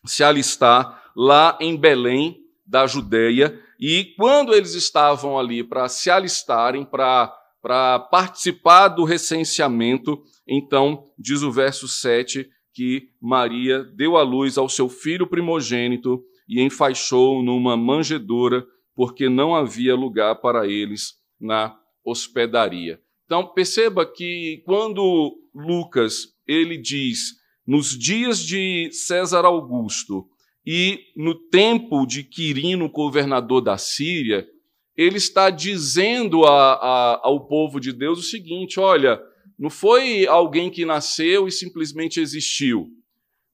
se 0.06 0.24
alistar 0.24 1.12
lá 1.16 1.58
em 1.60 1.76
Belém, 1.76 2.38
da 2.66 2.88
Judéia. 2.88 3.60
E 3.80 4.16
quando 4.18 4.54
eles 4.54 4.74
estavam 4.74 5.38
ali 5.38 5.64
para 5.64 5.88
se 5.88 6.10
alistarem, 6.10 6.84
para 6.84 8.00
participar 8.12 8.88
do 8.88 9.04
recenseamento, 9.04 10.24
então, 10.48 11.06
diz 11.18 11.44
o 11.44 11.52
verso 11.52 11.88
7, 11.88 12.48
que 12.74 13.10
Maria 13.22 13.84
deu 13.84 14.18
à 14.18 14.24
luz 14.24 14.58
ao 14.58 14.68
seu 14.68 14.90
filho 14.90 15.28
primogênito 15.28 16.24
e 16.48 16.62
enfaixou 16.62 17.42
numa 17.42 17.78
manjedoura 17.78 18.66
porque 18.96 19.30
não 19.30 19.54
havia 19.54 19.94
lugar 19.94 20.36
para 20.36 20.68
eles 20.68 21.14
na 21.40 21.78
hospedaria. 22.04 23.00
Então, 23.26 23.48
perceba 23.48 24.06
que 24.06 24.62
quando 24.66 25.38
Lucas 25.54 26.34
ele 26.48 26.78
diz 26.78 27.34
nos 27.66 27.98
dias 27.98 28.40
de 28.40 28.90
César 28.92 29.44
Augusto 29.46 30.28
e 30.66 31.00
no 31.16 31.36
tempo 31.36 32.06
de 32.06 32.24
Quirino, 32.24 32.90
governador 32.90 33.62
da 33.62 33.78
Síria, 33.78 34.48
ele 34.96 35.18
está 35.18 35.50
dizendo 35.50 36.46
a, 36.46 36.74
a, 36.74 37.20
ao 37.24 37.48
povo 37.48 37.80
de 37.80 37.92
Deus 37.92 38.20
o 38.20 38.24
seguinte: 38.24 38.80
olha, 38.80 39.20
não 39.58 39.70
foi 39.70 40.26
alguém 40.28 40.70
que 40.70 40.86
nasceu 40.86 41.48
e 41.48 41.52
simplesmente 41.52 42.20
existiu, 42.20 42.88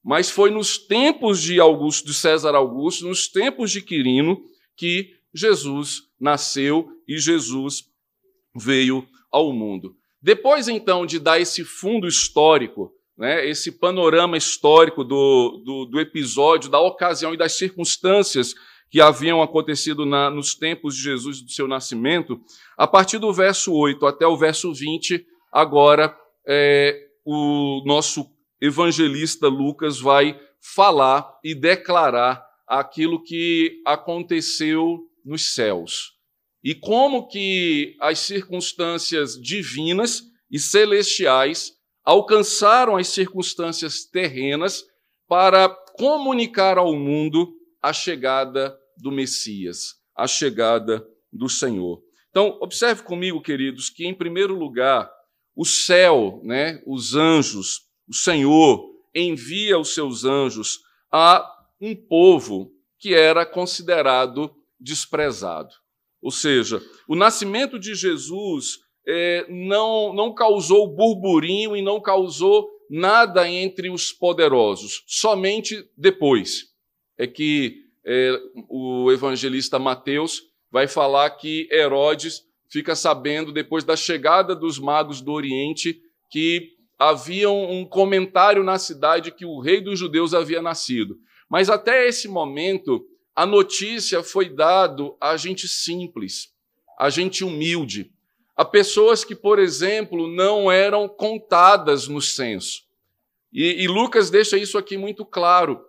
mas 0.03 0.29
foi 0.29 0.51
nos 0.51 0.77
tempos 0.77 1.41
de 1.41 1.59
Augusto, 1.59 2.05
de 2.05 2.13
César 2.13 2.55
Augusto, 2.55 3.07
nos 3.07 3.27
tempos 3.27 3.71
de 3.71 3.81
Quirino, 3.81 4.41
que 4.75 5.20
Jesus 5.33 6.03
nasceu 6.19 6.89
e 7.07 7.17
Jesus 7.17 7.85
veio 8.55 9.07
ao 9.31 9.53
mundo. 9.53 9.95
Depois, 10.21 10.67
então, 10.67 11.05
de 11.05 11.19
dar 11.19 11.39
esse 11.39 11.63
fundo 11.63 12.07
histórico, 12.07 12.91
né, 13.17 13.47
esse 13.47 13.71
panorama 13.71 14.37
histórico 14.37 15.03
do, 15.03 15.61
do, 15.65 15.85
do 15.85 15.99
episódio, 15.99 16.69
da 16.69 16.79
ocasião 16.79 17.33
e 17.33 17.37
das 17.37 17.53
circunstâncias 17.53 18.53
que 18.89 18.99
haviam 18.99 19.41
acontecido 19.41 20.05
na, 20.05 20.29
nos 20.29 20.53
tempos 20.53 20.95
de 20.95 21.01
Jesus, 21.01 21.41
do 21.41 21.49
seu 21.49 21.67
nascimento, 21.67 22.39
a 22.77 22.85
partir 22.85 23.17
do 23.19 23.33
verso 23.33 23.73
8 23.73 24.05
até 24.05 24.27
o 24.27 24.37
verso 24.37 24.73
20, 24.73 25.25
agora 25.51 26.15
é, 26.45 27.07
o 27.25 27.81
nosso 27.85 28.29
evangelista 28.59 29.47
Lucas 29.47 29.99
vai 29.99 30.39
falar 30.59 31.39
e 31.43 31.55
declarar 31.55 32.45
aquilo 32.67 33.23
que 33.23 33.81
aconteceu 33.85 34.99
nos 35.25 35.53
céus. 35.53 36.13
E 36.63 36.75
como 36.75 37.27
que 37.27 37.95
as 37.99 38.19
circunstâncias 38.19 39.39
divinas 39.39 40.23
e 40.49 40.59
celestiais 40.59 41.73
alcançaram 42.03 42.97
as 42.97 43.07
circunstâncias 43.07 44.05
terrenas 44.05 44.83
para 45.27 45.69
comunicar 45.95 46.77
ao 46.77 46.95
mundo 46.95 47.53
a 47.81 47.93
chegada 47.93 48.77
do 48.97 49.11
Messias, 49.11 49.95
a 50.15 50.27
chegada 50.27 51.05
do 51.31 51.49
Senhor. 51.49 52.01
Então, 52.29 52.57
observe 52.61 53.03
comigo, 53.03 53.41
queridos, 53.41 53.89
que 53.89 54.05
em 54.05 54.13
primeiro 54.13 54.55
lugar, 54.55 55.11
o 55.55 55.65
céu, 55.65 56.41
né, 56.43 56.81
os 56.85 57.15
anjos, 57.15 57.81
o 58.07 58.13
Senhor 58.13 58.89
envia 59.13 59.77
os 59.77 59.93
seus 59.93 60.23
anjos 60.23 60.79
a 61.11 61.45
um 61.79 61.95
povo 61.95 62.71
que 62.97 63.13
era 63.13 63.45
considerado 63.45 64.55
desprezado. 64.81 65.69
Ou 66.21 66.31
seja, 66.31 66.81
o 67.07 67.15
nascimento 67.15 67.79
de 67.79 67.95
Jesus 67.95 68.79
é, 69.07 69.45
não, 69.49 70.13
não 70.13 70.33
causou 70.33 70.87
burburinho 70.87 71.75
e 71.75 71.81
não 71.81 72.01
causou 72.01 72.69
nada 72.89 73.49
entre 73.49 73.89
os 73.89 74.11
poderosos. 74.11 75.03
Somente 75.07 75.87
depois 75.97 76.71
é 77.17 77.25
que 77.25 77.77
é, 78.05 78.37
o 78.67 79.11
evangelista 79.11 79.79
Mateus 79.79 80.43
vai 80.71 80.87
falar 80.87 81.29
que 81.31 81.67
Herodes 81.71 82.41
fica 82.69 82.95
sabendo, 82.95 83.51
depois 83.51 83.83
da 83.83 83.95
chegada 83.95 84.55
dos 84.55 84.79
magos 84.79 85.21
do 85.21 85.31
Oriente, 85.31 85.99
que 86.29 86.69
havia 86.97 87.49
um 87.49 87.85
comentário 87.85 88.63
na 88.63 88.77
cidade 88.77 89.31
que 89.31 89.45
o 89.45 89.59
rei 89.59 89.81
dos 89.81 89.99
judeus 89.99 90.33
havia 90.33 90.61
nascido. 90.61 91.17
Mas 91.49 91.69
até 91.69 92.07
esse 92.07 92.27
momento, 92.27 93.05
a 93.35 93.45
notícia 93.45 94.23
foi 94.23 94.49
dada 94.49 95.03
a 95.19 95.37
gente 95.37 95.67
simples, 95.67 96.53
a 96.99 97.09
gente 97.09 97.43
humilde, 97.43 98.11
a 98.55 98.65
pessoas 98.65 99.23
que, 99.23 99.35
por 99.35 99.57
exemplo, 99.57 100.27
não 100.27 100.71
eram 100.71 101.07
contadas 101.07 102.07
no 102.07 102.21
censo. 102.21 102.83
E, 103.51 103.83
e 103.83 103.87
Lucas 103.87 104.29
deixa 104.29 104.57
isso 104.57 104.77
aqui 104.77 104.97
muito 104.97 105.25
claro. 105.25 105.83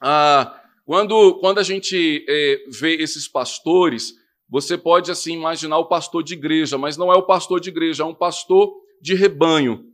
Ah, 0.00 0.60
quando, 0.86 1.34
quando 1.40 1.58
a 1.58 1.62
gente 1.62 2.24
é, 2.28 2.64
vê 2.70 2.96
esses 2.96 3.28
pastores, 3.28 4.14
você 4.48 4.78
pode 4.78 5.10
assim 5.10 5.34
imaginar 5.34 5.78
o 5.78 5.86
pastor 5.86 6.22
de 6.22 6.34
igreja, 6.34 6.78
mas 6.78 6.96
não 6.96 7.12
é 7.12 7.16
o 7.16 7.26
pastor 7.26 7.60
de 7.60 7.68
igreja, 7.68 8.02
é 8.02 8.06
um 8.06 8.14
pastor 8.14 8.72
de 9.00 9.14
rebanho. 9.14 9.84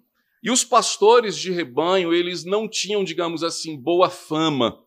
E 0.43 0.51
os 0.51 0.63
pastores 0.63 1.37
de 1.37 1.51
rebanho, 1.51 2.13
eles 2.13 2.45
não 2.45 2.69
tinham, 2.69 3.03
digamos 3.03 3.43
assim, 3.43 3.77
boa 3.77 4.09
fama. 4.09 4.84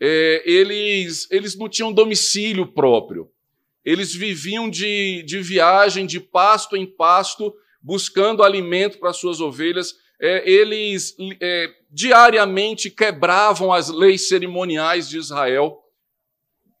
É, 0.00 0.42
eles, 0.46 1.30
eles 1.30 1.56
não 1.56 1.68
tinham 1.68 1.92
domicílio 1.92 2.66
próprio. 2.66 3.30
Eles 3.84 4.14
viviam 4.14 4.70
de, 4.70 5.22
de 5.22 5.40
viagem, 5.40 6.06
de 6.06 6.18
pasto 6.18 6.76
em 6.76 6.86
pasto, 6.86 7.54
buscando 7.82 8.42
alimento 8.42 8.98
para 8.98 9.12
suas 9.12 9.40
ovelhas. 9.40 9.94
É, 10.20 10.50
eles 10.50 11.14
é, 11.40 11.70
diariamente 11.90 12.90
quebravam 12.90 13.72
as 13.72 13.88
leis 13.88 14.28
cerimoniais 14.28 15.08
de 15.08 15.18
Israel. 15.18 15.78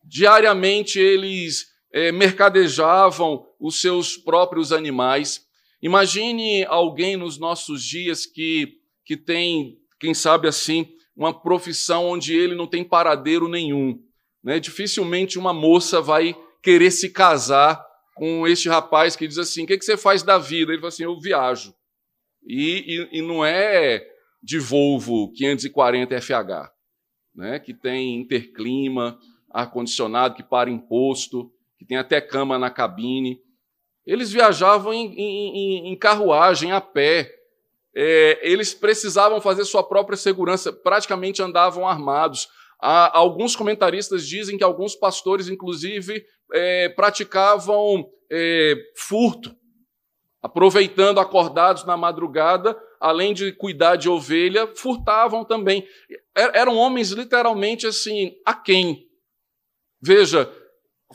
Diariamente 0.04 0.98
eles 0.98 1.66
é, 1.92 2.12
mercadejavam 2.12 3.46
os 3.58 3.80
seus 3.80 4.16
próprios 4.16 4.72
animais. 4.72 5.46
Imagine 5.82 6.64
alguém 6.66 7.16
nos 7.16 7.38
nossos 7.38 7.82
dias 7.82 8.26
que, 8.26 8.78
que 9.04 9.16
tem, 9.16 9.78
quem 9.98 10.12
sabe 10.12 10.46
assim, 10.46 10.92
uma 11.20 11.38
profissão 11.38 12.06
onde 12.06 12.34
ele 12.34 12.54
não 12.54 12.66
tem 12.66 12.82
paradeiro 12.82 13.46
nenhum. 13.46 14.02
Né? 14.42 14.58
Dificilmente 14.58 15.38
uma 15.38 15.52
moça 15.52 16.00
vai 16.00 16.34
querer 16.62 16.90
se 16.90 17.10
casar 17.10 17.84
com 18.14 18.48
este 18.48 18.70
rapaz 18.70 19.14
que 19.14 19.28
diz 19.28 19.36
assim: 19.36 19.64
O 19.64 19.66
que, 19.66 19.76
que 19.76 19.84
você 19.84 19.98
faz 19.98 20.22
da 20.22 20.38
vida? 20.38 20.72
Ele 20.72 20.80
fala 20.80 20.88
assim: 20.88 21.04
Eu 21.04 21.20
viajo. 21.20 21.74
E, 22.42 23.08
e, 23.12 23.18
e 23.18 23.22
não 23.22 23.44
é 23.44 24.02
de 24.42 24.58
Volvo 24.58 25.30
540 25.32 26.18
FH, 26.22 26.72
né? 27.34 27.58
que 27.58 27.74
tem 27.74 28.18
interclima, 28.18 29.18
ar-condicionado, 29.50 30.34
que 30.34 30.42
para 30.42 30.70
imposto, 30.70 31.52
que 31.78 31.84
tem 31.84 31.98
até 31.98 32.18
cama 32.18 32.58
na 32.58 32.70
cabine. 32.70 33.38
Eles 34.06 34.32
viajavam 34.32 34.94
em, 34.94 35.14
em, 35.14 35.92
em 35.92 35.98
carruagem, 35.98 36.72
a 36.72 36.80
pé. 36.80 37.30
É, 37.94 38.38
eles 38.42 38.72
precisavam 38.72 39.40
fazer 39.40 39.64
sua 39.64 39.82
própria 39.82 40.16
segurança, 40.16 40.72
praticamente 40.72 41.42
andavam 41.42 41.86
armados. 41.86 42.48
Há, 42.80 43.16
alguns 43.16 43.56
comentaristas 43.56 44.26
dizem 44.26 44.56
que 44.56 44.64
alguns 44.64 44.94
pastores, 44.94 45.48
inclusive, 45.48 46.24
é, 46.52 46.88
praticavam 46.90 48.06
é, 48.30 48.74
furto, 48.96 49.54
aproveitando 50.42 51.20
acordados 51.20 51.84
na 51.84 51.96
madrugada, 51.96 52.76
além 53.00 53.34
de 53.34 53.52
cuidar 53.52 53.96
de 53.96 54.08
ovelha, 54.08 54.66
furtavam 54.74 55.44
também. 55.44 55.86
Eram 56.34 56.76
homens 56.76 57.10
literalmente 57.10 57.86
assim, 57.86 58.32
a 58.46 58.54
quem? 58.54 59.06
Veja, 60.00 60.50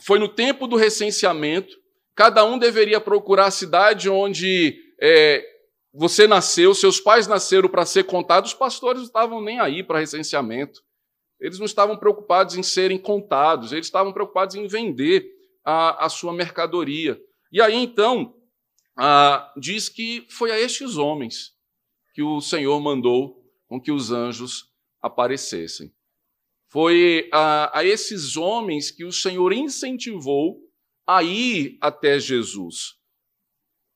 foi 0.00 0.18
no 0.18 0.28
tempo 0.28 0.66
do 0.66 0.76
recenseamento, 0.76 1.74
cada 2.14 2.44
um 2.44 2.58
deveria 2.58 3.00
procurar 3.00 3.46
a 3.46 3.50
cidade 3.50 4.08
onde 4.08 4.78
é, 5.00 5.44
você 5.98 6.26
nasceu, 6.26 6.74
seus 6.74 7.00
pais 7.00 7.26
nasceram 7.26 7.70
para 7.70 7.86
ser 7.86 8.04
contados, 8.04 8.52
os 8.52 8.58
pastores 8.58 9.00
não 9.00 9.06
estavam 9.06 9.40
nem 9.40 9.58
aí 9.58 9.82
para 9.82 10.00
recenseamento. 10.00 10.84
Eles 11.40 11.58
não 11.58 11.64
estavam 11.64 11.96
preocupados 11.96 12.56
em 12.56 12.62
serem 12.62 12.98
contados, 12.98 13.72
eles 13.72 13.86
estavam 13.86 14.12
preocupados 14.12 14.54
em 14.54 14.66
vender 14.66 15.26
a, 15.64 16.04
a 16.04 16.08
sua 16.08 16.32
mercadoria. 16.32 17.18
E 17.50 17.62
aí, 17.62 17.74
então, 17.74 18.34
a, 18.96 19.52
diz 19.56 19.88
que 19.88 20.26
foi 20.30 20.50
a 20.50 20.60
estes 20.60 20.98
homens 20.98 21.54
que 22.14 22.22
o 22.22 22.40
Senhor 22.40 22.78
mandou 22.80 23.42
com 23.66 23.80
que 23.80 23.90
os 23.90 24.10
anjos 24.10 24.70
aparecessem. 25.00 25.94
Foi 26.68 27.28
a, 27.32 27.78
a 27.78 27.84
esses 27.84 28.36
homens 28.36 28.90
que 28.90 29.04
o 29.04 29.12
Senhor 29.12 29.52
incentivou 29.52 30.58
a 31.06 31.22
ir 31.22 31.78
até 31.80 32.18
Jesus. 32.18 32.96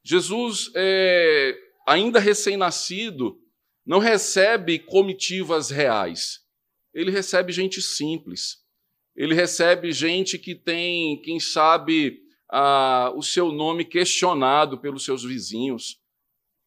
Jesus, 0.02 0.70
é, 0.74 1.69
ainda 1.90 2.20
recém-nascido, 2.20 3.36
não 3.84 3.98
recebe 3.98 4.78
comitivas 4.78 5.70
reais. 5.70 6.38
Ele 6.94 7.10
recebe 7.10 7.52
gente 7.52 7.82
simples. 7.82 8.58
Ele 9.16 9.34
recebe 9.34 9.90
gente 9.90 10.38
que 10.38 10.54
tem, 10.54 11.20
quem 11.20 11.40
sabe, 11.40 12.20
o 13.16 13.22
seu 13.22 13.50
nome 13.50 13.84
questionado 13.84 14.80
pelos 14.80 15.04
seus 15.04 15.24
vizinhos. 15.24 15.98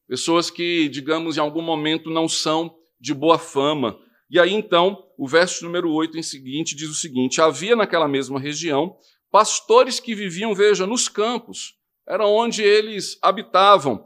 Pessoas 0.09 0.51
que, 0.51 0.89
digamos, 0.89 1.37
em 1.37 1.39
algum 1.39 1.61
momento 1.61 2.09
não 2.09 2.27
são 2.27 2.75
de 2.99 3.13
boa 3.13 3.39
fama. 3.39 3.97
E 4.29 4.37
aí, 4.37 4.51
então, 4.51 5.09
o 5.17 5.25
verso 5.25 5.63
número 5.63 5.89
8 5.89 6.17
em 6.17 6.23
seguinte 6.23 6.75
diz 6.75 6.89
o 6.89 6.95
seguinte: 6.95 7.39
Havia 7.39 7.77
naquela 7.77 8.09
mesma 8.09 8.39
região 8.39 8.97
pastores 9.31 9.99
que 10.01 10.13
viviam, 10.13 10.53
veja, 10.53 10.85
nos 10.85 11.07
campos, 11.07 11.75
era 12.07 12.27
onde 12.27 12.61
eles 12.61 13.17
habitavam, 13.21 14.05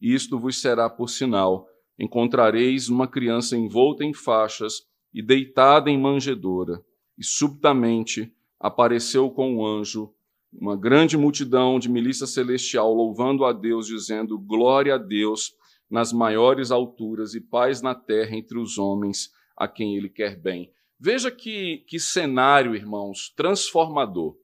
E 0.00 0.14
isto 0.14 0.38
vos 0.38 0.60
será 0.60 0.88
por 0.88 1.08
sinal: 1.08 1.66
encontrareis 1.98 2.88
uma 2.88 3.08
criança 3.08 3.56
envolta 3.56 4.04
em 4.04 4.14
faixas 4.14 4.82
e 5.12 5.22
deitada 5.22 5.90
em 5.90 5.98
manjedoura. 5.98 6.82
E 7.16 7.24
subitamente 7.24 8.32
apareceu 8.60 9.30
com 9.30 9.56
um 9.56 9.66
anjo 9.66 10.12
uma 10.52 10.76
grande 10.76 11.16
multidão 11.16 11.78
de 11.78 11.90
milícia 11.90 12.26
celestial 12.26 12.92
louvando 12.94 13.44
a 13.44 13.52
Deus, 13.52 13.86
dizendo: 13.86 14.38
Glória 14.38 14.94
a 14.94 14.98
Deus 14.98 15.52
nas 15.90 16.12
maiores 16.12 16.70
alturas 16.70 17.34
e 17.34 17.40
paz 17.40 17.80
na 17.80 17.94
terra 17.94 18.36
entre 18.36 18.58
os 18.58 18.78
homens 18.78 19.30
a 19.56 19.66
quem 19.66 19.96
ele 19.96 20.08
quer 20.08 20.36
bem. 20.36 20.70
Veja 21.00 21.30
que, 21.30 21.84
que 21.86 21.98
cenário, 21.98 22.74
irmãos, 22.74 23.32
transformador. 23.36 24.36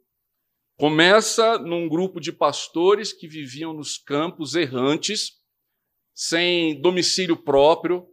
Começa 0.77 1.59
num 1.59 1.89
grupo 1.89 2.21
de 2.21 2.33
pastores 2.33 3.13
que 3.13 3.29
viviam 3.29 3.73
nos 3.73 3.97
campos 3.97 4.55
errantes, 4.55 5.41
sem 6.15 6.81
domicílio 6.81 7.37
próprio, 7.37 8.07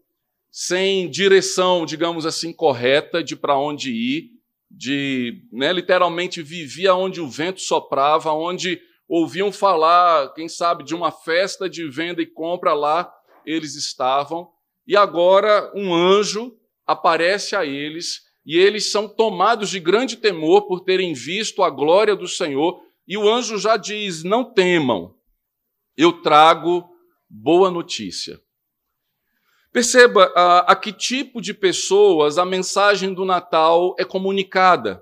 sem 0.50 1.10
direção, 1.10 1.86
digamos 1.86 2.26
assim, 2.26 2.52
correta 2.52 3.24
de 3.24 3.36
para 3.36 3.58
onde 3.58 3.92
ir, 3.92 4.32
de 4.70 5.44
né, 5.52 5.72
literalmente 5.72 6.42
vivia 6.42 6.96
onde 6.96 7.22
o 7.22 7.30
vento 7.30 7.62
soprava, 7.62 8.34
onde 8.34 8.82
ouviam 9.08 9.52
falar, 9.52 10.34
quem 10.34 10.48
sabe, 10.48 10.84
de 10.84 10.96
uma 10.96 11.12
festa 11.12 11.70
de 11.70 11.88
venda 11.90 12.22
e 12.22 12.26
compra 12.26 12.74
lá, 12.74 13.14
eles 13.46 13.76
estavam. 13.76 14.50
E 14.88 14.96
agora 14.96 15.72
um 15.76 15.94
anjo 15.94 16.58
aparece 16.86 17.56
a 17.56 17.66
eles 17.66 18.22
e 18.46 18.58
eles 18.58 18.92
são 18.92 19.08
tomados 19.08 19.70
de 19.70 19.80
grande 19.80 20.18
temor 20.18 20.64
por 20.64 20.82
terem 20.82 21.14
visto 21.14 21.62
a 21.62 21.70
glória 21.70 22.16
do 22.16 22.28
Senhor. 22.28 22.82
E 23.08 23.18
o 23.18 23.30
anjo 23.30 23.58
já 23.58 23.78
diz: 23.78 24.24
Não 24.24 24.44
temam, 24.44 25.16
eu 25.96 26.22
trago 26.22 26.91
boa 27.32 27.72
notícia. 27.72 28.38
Perceba 29.72 30.34
a, 30.36 30.72
a 30.74 30.76
que 30.76 30.92
tipo 30.92 31.42
de 31.42 31.54
pessoas 31.54 32.38
a 32.38 32.44
mensagem 32.44 33.14
do 33.14 33.24
Natal 33.24 33.96
é 33.98 34.04
comunicada. 34.04 35.02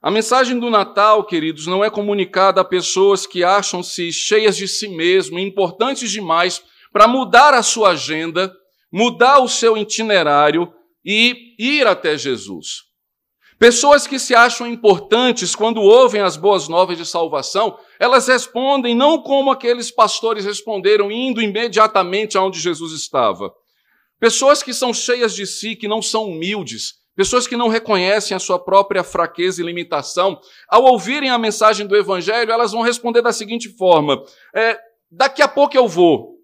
A 0.00 0.08
mensagem 0.08 0.58
do 0.58 0.70
Natal, 0.70 1.24
queridos, 1.24 1.66
não 1.66 1.84
é 1.84 1.90
comunicada 1.90 2.60
a 2.60 2.64
pessoas 2.64 3.26
que 3.26 3.42
acham-se 3.42 4.12
cheias 4.12 4.56
de 4.56 4.68
si 4.68 4.86
mesmo, 4.86 5.38
importantes 5.38 6.10
demais 6.12 6.62
para 6.92 7.08
mudar 7.08 7.54
a 7.54 7.62
sua 7.62 7.90
agenda, 7.90 8.54
mudar 8.92 9.40
o 9.40 9.48
seu 9.48 9.76
itinerário 9.76 10.72
e 11.04 11.56
ir 11.58 11.86
até 11.86 12.16
Jesus. 12.16 12.92
Pessoas 13.58 14.08
que 14.08 14.18
se 14.18 14.34
acham 14.34 14.66
importantes 14.66 15.54
quando 15.54 15.80
ouvem 15.80 16.20
as 16.20 16.36
boas 16.36 16.66
novas 16.66 16.98
de 16.98 17.06
salvação, 17.06 17.78
elas 18.02 18.26
respondem 18.26 18.96
não 18.96 19.22
como 19.22 19.48
aqueles 19.48 19.88
pastores 19.88 20.44
responderam, 20.44 21.08
indo 21.08 21.40
imediatamente 21.40 22.36
aonde 22.36 22.58
Jesus 22.58 22.92
estava. 22.92 23.54
Pessoas 24.18 24.60
que 24.60 24.74
são 24.74 24.92
cheias 24.92 25.32
de 25.32 25.46
si, 25.46 25.76
que 25.76 25.86
não 25.86 26.02
são 26.02 26.24
humildes, 26.24 26.94
pessoas 27.14 27.46
que 27.46 27.56
não 27.56 27.68
reconhecem 27.68 28.36
a 28.36 28.40
sua 28.40 28.58
própria 28.58 29.04
fraqueza 29.04 29.62
e 29.62 29.64
limitação, 29.64 30.36
ao 30.68 30.82
ouvirem 30.82 31.30
a 31.30 31.38
mensagem 31.38 31.86
do 31.86 31.96
Evangelho, 31.96 32.50
elas 32.50 32.72
vão 32.72 32.82
responder 32.82 33.22
da 33.22 33.32
seguinte 33.32 33.68
forma: 33.68 34.20
é, 34.52 34.76
daqui 35.08 35.40
a 35.40 35.46
pouco 35.46 35.76
eu 35.76 35.86
vou, 35.86 36.40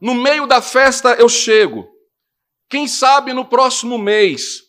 no 0.00 0.14
meio 0.14 0.46
da 0.46 0.62
festa 0.62 1.12
eu 1.18 1.28
chego. 1.28 1.86
Quem 2.66 2.88
sabe 2.88 3.34
no 3.34 3.44
próximo 3.44 3.98
mês, 3.98 4.62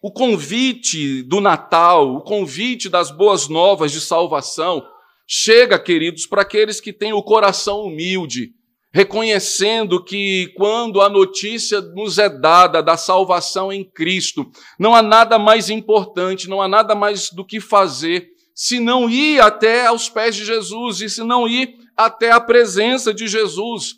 o 0.00 0.10
convite 0.10 1.22
do 1.24 1.38
Natal, 1.38 2.14
o 2.14 2.22
convite 2.22 2.88
das 2.88 3.10
boas 3.10 3.46
novas 3.46 3.92
de 3.92 4.00
salvação, 4.00 4.82
chega, 5.26 5.78
queridos, 5.78 6.26
para 6.26 6.42
aqueles 6.42 6.80
que 6.80 6.92
têm 6.92 7.12
o 7.12 7.22
coração 7.22 7.82
humilde, 7.82 8.52
reconhecendo 8.92 10.02
que 10.02 10.52
quando 10.56 11.00
a 11.00 11.08
notícia 11.08 11.80
nos 11.80 12.18
é 12.18 12.28
dada 12.28 12.82
da 12.82 12.96
salvação 12.96 13.72
em 13.72 13.84
Cristo, 13.84 14.50
não 14.78 14.94
há 14.94 15.00
nada 15.00 15.38
mais 15.38 15.70
importante, 15.70 16.48
não 16.48 16.60
há 16.60 16.68
nada 16.68 16.94
mais 16.94 17.30
do 17.30 17.44
que 17.44 17.60
fazer 17.60 18.28
se 18.54 18.78
não 18.78 19.08
ir 19.08 19.40
até 19.40 19.86
aos 19.86 20.08
pés 20.08 20.36
de 20.36 20.44
Jesus 20.44 21.00
e 21.00 21.08
se 21.08 21.24
não 21.24 21.48
ir 21.48 21.74
até 21.96 22.30
a 22.30 22.40
presença 22.40 23.12
de 23.14 23.26
Jesus. 23.26 23.94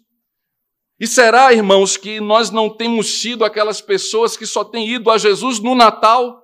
E 0.98 1.06
será, 1.06 1.52
irmãos, 1.52 1.96
que 1.96 2.20
nós 2.20 2.50
não 2.50 2.70
temos 2.70 3.20
sido 3.20 3.44
aquelas 3.44 3.80
pessoas 3.80 4.37
que 4.37 4.46
só 4.46 4.62
têm 4.62 4.88
ido 4.88 5.10
a 5.10 5.18
Jesus 5.18 5.58
no 5.58 5.74
Natal? 5.74 6.43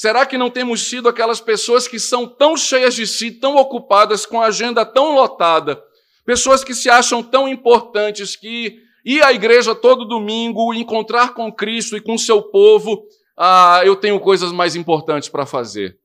Será 0.00 0.24
que 0.24 0.38
não 0.38 0.48
temos 0.48 0.88
sido 0.88 1.10
aquelas 1.10 1.42
pessoas 1.42 1.86
que 1.86 1.98
são 1.98 2.26
tão 2.26 2.56
cheias 2.56 2.94
de 2.94 3.06
si, 3.06 3.30
tão 3.30 3.56
ocupadas, 3.56 4.24
com 4.24 4.40
a 4.40 4.46
agenda 4.46 4.82
tão 4.82 5.14
lotada, 5.14 5.78
pessoas 6.24 6.64
que 6.64 6.72
se 6.72 6.88
acham 6.88 7.22
tão 7.22 7.46
importantes 7.46 8.34
que 8.34 8.78
ir 9.04 9.22
à 9.22 9.30
igreja 9.30 9.74
todo 9.74 10.06
domingo, 10.06 10.72
encontrar 10.72 11.34
com 11.34 11.52
Cristo 11.52 11.98
e 11.98 12.00
com 12.00 12.16
seu 12.16 12.40
povo, 12.40 13.04
ah, 13.36 13.82
eu 13.84 13.94
tenho 13.94 14.18
coisas 14.18 14.50
mais 14.52 14.74
importantes 14.74 15.28
para 15.28 15.44
fazer. 15.44 15.98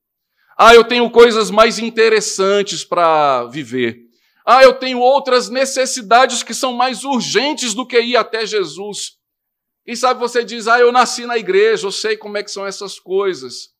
Ah, 0.57 0.75
eu 0.75 0.83
tenho 0.83 1.09
coisas 1.09 1.49
mais 1.49 1.79
interessantes 1.79 2.83
para 2.83 3.45
viver. 3.45 3.99
Ah, 4.45 4.61
eu 4.61 4.73
tenho 4.73 4.99
outras 4.99 5.47
necessidades 5.47 6.43
que 6.43 6.53
são 6.53 6.73
mais 6.73 7.05
urgentes 7.05 7.73
do 7.73 7.87
que 7.87 8.01
ir 8.01 8.17
até 8.17 8.45
Jesus. 8.45 9.13
E 9.87 9.95
sabe, 9.95 10.19
você 10.19 10.43
diz, 10.43 10.67
ah, 10.67 10.81
eu 10.81 10.91
nasci 10.91 11.25
na 11.25 11.37
igreja, 11.37 11.87
eu 11.87 11.93
sei 11.93 12.17
como 12.17 12.37
é 12.37 12.43
que 12.43 12.51
são 12.51 12.65
essas 12.65 12.99
coisas. 12.99 13.73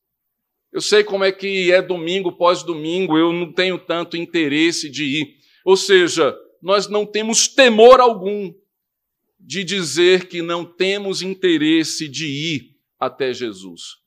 Eu 0.72 0.80
sei 0.80 1.04
como 1.04 1.24
é 1.24 1.32
que 1.32 1.72
é 1.72 1.80
domingo 1.80 2.32
pós 2.32 2.62
domingo, 2.62 3.16
eu 3.16 3.32
não 3.32 3.52
tenho 3.52 3.78
tanto 3.78 4.16
interesse 4.16 4.90
de 4.90 5.04
ir. 5.04 5.36
Ou 5.64 5.76
seja, 5.76 6.36
nós 6.62 6.88
não 6.88 7.06
temos 7.06 7.48
temor 7.48 8.00
algum 8.00 8.52
de 9.38 9.62
dizer 9.62 10.28
que 10.28 10.42
não 10.42 10.64
temos 10.64 11.22
interesse 11.22 12.08
de 12.08 12.26
ir 12.26 12.76
até 12.98 13.32
Jesus. 13.32 14.06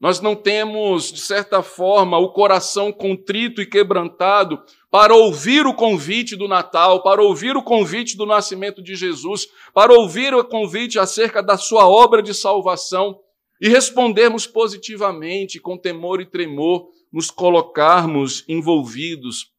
Nós 0.00 0.18
não 0.18 0.34
temos, 0.34 1.12
de 1.12 1.20
certa 1.20 1.62
forma, 1.62 2.18
o 2.18 2.32
coração 2.32 2.90
contrito 2.90 3.60
e 3.60 3.66
quebrantado 3.66 4.58
para 4.90 5.14
ouvir 5.14 5.66
o 5.66 5.74
convite 5.74 6.34
do 6.34 6.48
Natal, 6.48 7.02
para 7.02 7.22
ouvir 7.22 7.54
o 7.54 7.62
convite 7.62 8.16
do 8.16 8.24
nascimento 8.24 8.82
de 8.82 8.94
Jesus, 8.94 9.46
para 9.74 9.92
ouvir 9.92 10.34
o 10.34 10.42
convite 10.42 10.98
acerca 10.98 11.42
da 11.42 11.58
sua 11.58 11.86
obra 11.86 12.22
de 12.22 12.32
salvação 12.32 13.20
e 13.60 13.68
respondermos 13.68 14.46
positivamente, 14.46 15.60
com 15.60 15.76
temor 15.76 16.20
e 16.20 16.26
tremor, 16.26 16.88
nos 17.12 17.30
colocarmos 17.30 18.44
envolvidos 18.48 19.52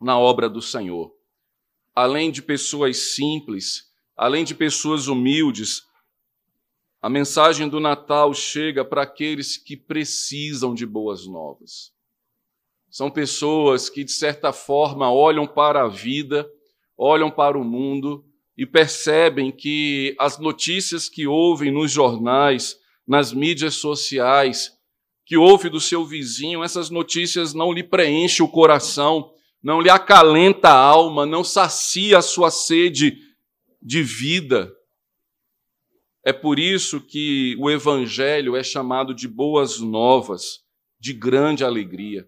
na 0.00 0.18
obra 0.18 0.48
do 0.48 0.62
Senhor. 0.62 1.14
Além 1.94 2.30
de 2.30 2.40
pessoas 2.40 3.14
simples, 3.14 3.92
além 4.16 4.44
de 4.44 4.54
pessoas 4.54 5.08
humildes, 5.08 5.82
a 7.02 7.10
mensagem 7.10 7.68
do 7.68 7.80
Natal 7.80 8.32
chega 8.32 8.82
para 8.82 9.02
aqueles 9.02 9.58
que 9.58 9.76
precisam 9.76 10.74
de 10.74 10.86
boas 10.86 11.26
novas. 11.26 11.92
São 12.88 13.10
pessoas 13.10 13.90
que, 13.90 14.04
de 14.04 14.12
certa 14.12 14.52
forma, 14.52 15.12
olham 15.12 15.46
para 15.46 15.82
a 15.82 15.88
vida, 15.88 16.48
olham 16.96 17.30
para 17.30 17.58
o 17.58 17.64
mundo 17.64 18.24
e 18.56 18.64
percebem 18.64 19.50
que 19.50 20.14
as 20.18 20.38
notícias 20.38 21.08
que 21.08 21.26
ouvem 21.26 21.70
nos 21.70 21.90
jornais, 21.90 22.78
nas 23.06 23.32
mídias 23.32 23.74
sociais, 23.74 24.70
que 25.26 25.36
ouve 25.36 25.68
do 25.68 25.80
seu 25.80 26.04
vizinho, 26.04 26.62
essas 26.62 26.90
notícias 26.90 27.54
não 27.54 27.72
lhe 27.72 27.82
preenchem 27.82 28.44
o 28.44 28.48
coração, 28.48 29.30
não 29.62 29.80
lhe 29.80 29.88
acalenta 29.88 30.68
a 30.68 30.78
alma, 30.78 31.24
não 31.24 31.42
sacia 31.42 32.18
a 32.18 32.22
sua 32.22 32.50
sede 32.50 33.16
de 33.80 34.02
vida. 34.02 34.70
É 36.24 36.32
por 36.32 36.58
isso 36.58 37.00
que 37.00 37.56
o 37.58 37.70
Evangelho 37.70 38.56
é 38.56 38.62
chamado 38.62 39.14
de 39.14 39.26
boas 39.28 39.78
novas, 39.78 40.60
de 40.98 41.12
grande 41.12 41.64
alegria. 41.64 42.26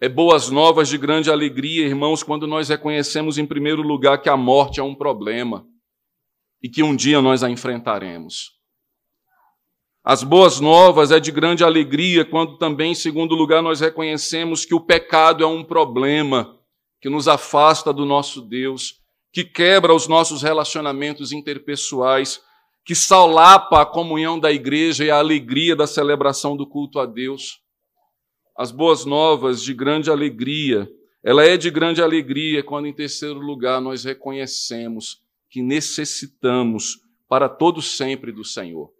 É 0.00 0.08
boas 0.08 0.50
novas 0.50 0.88
de 0.88 0.96
grande 0.96 1.30
alegria, 1.30 1.86
irmãos, 1.86 2.22
quando 2.22 2.46
nós 2.46 2.70
reconhecemos, 2.70 3.36
em 3.36 3.46
primeiro 3.46 3.82
lugar, 3.82 4.20
que 4.22 4.30
a 4.30 4.36
morte 4.36 4.80
é 4.80 4.82
um 4.82 4.94
problema 4.94 5.66
e 6.62 6.68
que 6.70 6.82
um 6.82 6.96
dia 6.96 7.20
nós 7.20 7.42
a 7.42 7.50
enfrentaremos. 7.50 8.59
As 10.02 10.22
boas 10.22 10.60
novas 10.60 11.10
é 11.10 11.20
de 11.20 11.30
grande 11.30 11.62
alegria 11.62 12.24
quando 12.24 12.56
também, 12.56 12.92
em 12.92 12.94
segundo 12.94 13.34
lugar, 13.34 13.62
nós 13.62 13.80
reconhecemos 13.80 14.64
que 14.64 14.74
o 14.74 14.80
pecado 14.80 15.44
é 15.44 15.46
um 15.46 15.62
problema 15.62 16.58
que 17.00 17.10
nos 17.10 17.28
afasta 17.28 17.92
do 17.92 18.04
nosso 18.04 18.40
Deus 18.40 19.00
que 19.32 19.44
quebra 19.44 19.94
os 19.94 20.08
nossos 20.08 20.42
relacionamentos 20.42 21.32
interpessoais, 21.32 22.40
que 22.84 22.94
salapa 22.94 23.82
a 23.82 23.86
comunhão 23.86 24.38
da 24.38 24.50
igreja 24.50 25.04
e 25.04 25.10
a 25.10 25.18
alegria 25.18 25.76
da 25.76 25.86
celebração 25.86 26.56
do 26.56 26.66
culto 26.66 26.98
a 26.98 27.06
Deus. 27.06 27.60
As 28.56 28.72
boas 28.72 29.04
novas 29.04 29.62
de 29.62 29.72
grande 29.72 30.10
alegria, 30.10 30.90
ela 31.22 31.44
é 31.44 31.56
de 31.56 31.70
grande 31.70 32.02
alegria 32.02 32.62
quando, 32.62 32.86
em 32.86 32.92
terceiro 32.92 33.38
lugar, 33.38 33.80
nós 33.80 34.04
reconhecemos 34.04 35.22
que 35.48 35.62
necessitamos 35.62 36.98
para 37.28 37.48
todo 37.48 37.80
sempre 37.80 38.32
do 38.32 38.44
Senhor. 38.44 38.90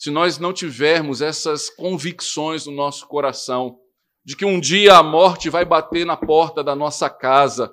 Se 0.00 0.10
nós 0.10 0.38
não 0.38 0.50
tivermos 0.50 1.20
essas 1.20 1.68
convicções 1.68 2.64
no 2.64 2.72
nosso 2.72 3.06
coração 3.06 3.78
de 4.24 4.34
que 4.34 4.46
um 4.46 4.58
dia 4.58 4.96
a 4.96 5.02
morte 5.02 5.50
vai 5.50 5.62
bater 5.62 6.06
na 6.06 6.16
porta 6.16 6.64
da 6.64 6.74
nossa 6.74 7.10
casa, 7.10 7.70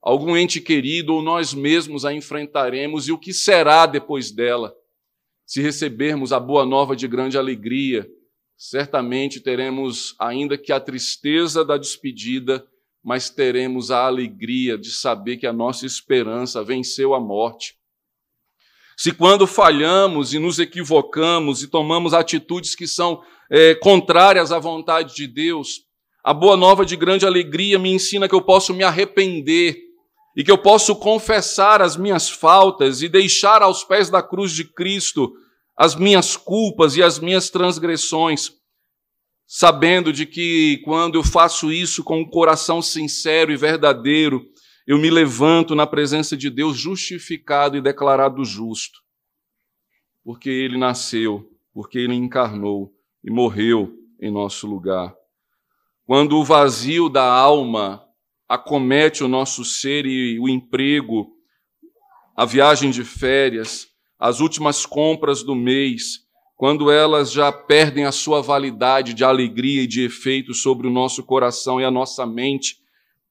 algum 0.00 0.34
ente 0.34 0.58
querido 0.58 1.12
ou 1.14 1.20
nós 1.20 1.52
mesmos 1.52 2.06
a 2.06 2.14
enfrentaremos 2.14 3.08
e 3.08 3.12
o 3.12 3.18
que 3.18 3.30
será 3.30 3.84
depois 3.84 4.30
dela. 4.30 4.74
Se 5.44 5.60
recebermos 5.60 6.32
a 6.32 6.40
boa 6.40 6.64
nova 6.64 6.96
de 6.96 7.06
grande 7.06 7.36
alegria, 7.36 8.08
certamente 8.56 9.38
teremos, 9.38 10.16
ainda 10.18 10.56
que 10.56 10.72
a 10.72 10.80
tristeza 10.80 11.62
da 11.62 11.76
despedida, 11.76 12.66
mas 13.04 13.28
teremos 13.28 13.90
a 13.90 14.06
alegria 14.06 14.78
de 14.78 14.90
saber 14.90 15.36
que 15.36 15.46
a 15.46 15.52
nossa 15.52 15.84
esperança 15.84 16.64
venceu 16.64 17.12
a 17.12 17.20
morte. 17.20 17.76
Se 18.96 19.12
quando 19.12 19.46
falhamos 19.46 20.32
e 20.32 20.38
nos 20.38 20.58
equivocamos 20.58 21.62
e 21.62 21.68
tomamos 21.68 22.14
atitudes 22.14 22.74
que 22.74 22.86
são 22.86 23.20
é, 23.50 23.74
contrárias 23.74 24.50
à 24.50 24.58
vontade 24.58 25.14
de 25.14 25.26
Deus, 25.26 25.86
A 26.26 26.34
boa 26.34 26.56
nova 26.56 26.84
de 26.84 26.96
grande 26.96 27.24
alegria 27.24 27.78
me 27.78 27.88
ensina 27.88 28.28
que 28.28 28.34
eu 28.34 28.42
posso 28.42 28.74
me 28.74 28.82
arrepender 28.82 29.78
e 30.36 30.42
que 30.42 30.50
eu 30.50 30.58
posso 30.58 30.96
confessar 30.96 31.80
as 31.80 31.96
minhas 31.96 32.28
faltas 32.28 33.00
e 33.00 33.08
deixar 33.08 33.62
aos 33.62 33.84
pés 33.84 34.10
da 34.10 34.20
cruz 34.20 34.50
de 34.50 34.64
Cristo 34.64 35.32
as 35.78 35.94
minhas 35.94 36.36
culpas 36.36 36.96
e 36.96 37.02
as 37.02 37.20
minhas 37.20 37.48
transgressões, 37.48 38.50
sabendo 39.46 40.12
de 40.12 40.26
que 40.26 40.80
quando 40.84 41.14
eu 41.14 41.22
faço 41.22 41.70
isso 41.70 42.02
com 42.02 42.22
um 42.22 42.28
coração 42.28 42.82
sincero 42.82 43.52
e 43.52 43.56
verdadeiro, 43.56 44.42
eu 44.86 44.98
me 44.98 45.10
levanto 45.10 45.74
na 45.74 45.86
presença 45.86 46.36
de 46.36 46.48
Deus 46.48 46.76
justificado 46.76 47.76
e 47.76 47.80
declarado 47.80 48.44
justo, 48.44 49.00
porque 50.22 50.48
Ele 50.48 50.78
nasceu, 50.78 51.50
porque 51.72 51.98
Ele 51.98 52.14
encarnou 52.14 52.94
e 53.24 53.30
morreu 53.30 53.92
em 54.20 54.30
nosso 54.30 54.66
lugar. 54.66 55.14
Quando 56.04 56.36
o 56.38 56.44
vazio 56.44 57.08
da 57.08 57.24
alma 57.24 58.06
acomete 58.48 59.24
o 59.24 59.28
nosso 59.28 59.64
ser 59.64 60.06
e 60.06 60.38
o 60.38 60.48
emprego, 60.48 61.32
a 62.36 62.44
viagem 62.44 62.92
de 62.92 63.02
férias, 63.02 63.88
as 64.18 64.38
últimas 64.38 64.86
compras 64.86 65.42
do 65.42 65.56
mês, 65.56 66.24
quando 66.54 66.90
elas 66.90 67.32
já 67.32 67.50
perdem 67.50 68.04
a 68.04 68.12
sua 68.12 68.40
validade 68.40 69.14
de 69.14 69.24
alegria 69.24 69.82
e 69.82 69.86
de 69.86 70.02
efeito 70.02 70.54
sobre 70.54 70.86
o 70.86 70.90
nosso 70.90 71.24
coração 71.24 71.80
e 71.80 71.84
a 71.84 71.90
nossa 71.90 72.24
mente, 72.24 72.78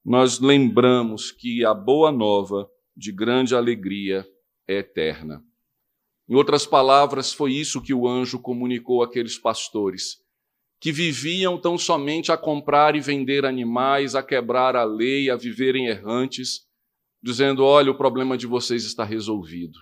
nós 0.05 0.39
lembramos 0.39 1.31
que 1.31 1.65
a 1.65 1.73
boa 1.73 2.11
nova 2.11 2.69
de 2.95 3.11
grande 3.11 3.55
alegria 3.55 4.23
é 4.67 4.77
eterna. 4.77 5.43
Em 6.29 6.35
outras 6.35 6.67
palavras, 6.67 7.33
foi 7.33 7.53
isso 7.53 7.81
que 7.81 7.93
o 7.93 8.07
anjo 8.07 8.39
comunicou 8.39 9.01
àqueles 9.01 9.39
pastores, 9.39 10.17
que 10.79 10.91
viviam 10.91 11.59
tão 11.59 11.75
somente 11.75 12.31
a 12.31 12.37
comprar 12.37 12.95
e 12.95 12.99
vender 12.99 13.45
animais, 13.45 14.13
a 14.13 14.21
quebrar 14.21 14.75
a 14.75 14.83
lei, 14.83 15.31
a 15.31 15.35
viverem 15.35 15.87
errantes, 15.87 16.67
dizendo: 17.21 17.63
olha, 17.63 17.89
o 17.89 17.97
problema 17.97 18.37
de 18.37 18.45
vocês 18.45 18.85
está 18.85 19.03
resolvido. 19.03 19.79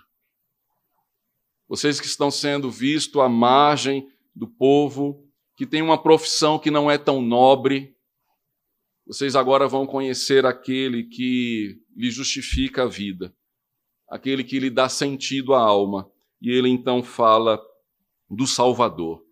Vocês 1.68 2.00
que 2.00 2.06
estão 2.06 2.30
sendo 2.30 2.70
vistos 2.70 3.20
à 3.20 3.28
margem 3.28 4.08
do 4.34 4.48
povo, 4.48 5.22
que 5.54 5.66
tem 5.66 5.82
uma 5.82 6.02
profissão 6.02 6.58
que 6.58 6.70
não 6.70 6.90
é 6.90 6.96
tão 6.96 7.20
nobre, 7.20 7.93
vocês 9.06 9.36
agora 9.36 9.68
vão 9.68 9.86
conhecer 9.86 10.46
aquele 10.46 11.04
que 11.04 11.78
lhe 11.94 12.10
justifica 12.10 12.84
a 12.84 12.88
vida, 12.88 13.34
aquele 14.08 14.42
que 14.42 14.58
lhe 14.58 14.70
dá 14.70 14.88
sentido 14.88 15.54
à 15.54 15.60
alma. 15.60 16.10
E 16.40 16.50
ele 16.50 16.68
então 16.68 17.02
fala 17.02 17.60
do 18.30 18.46
Salvador. 18.46 19.24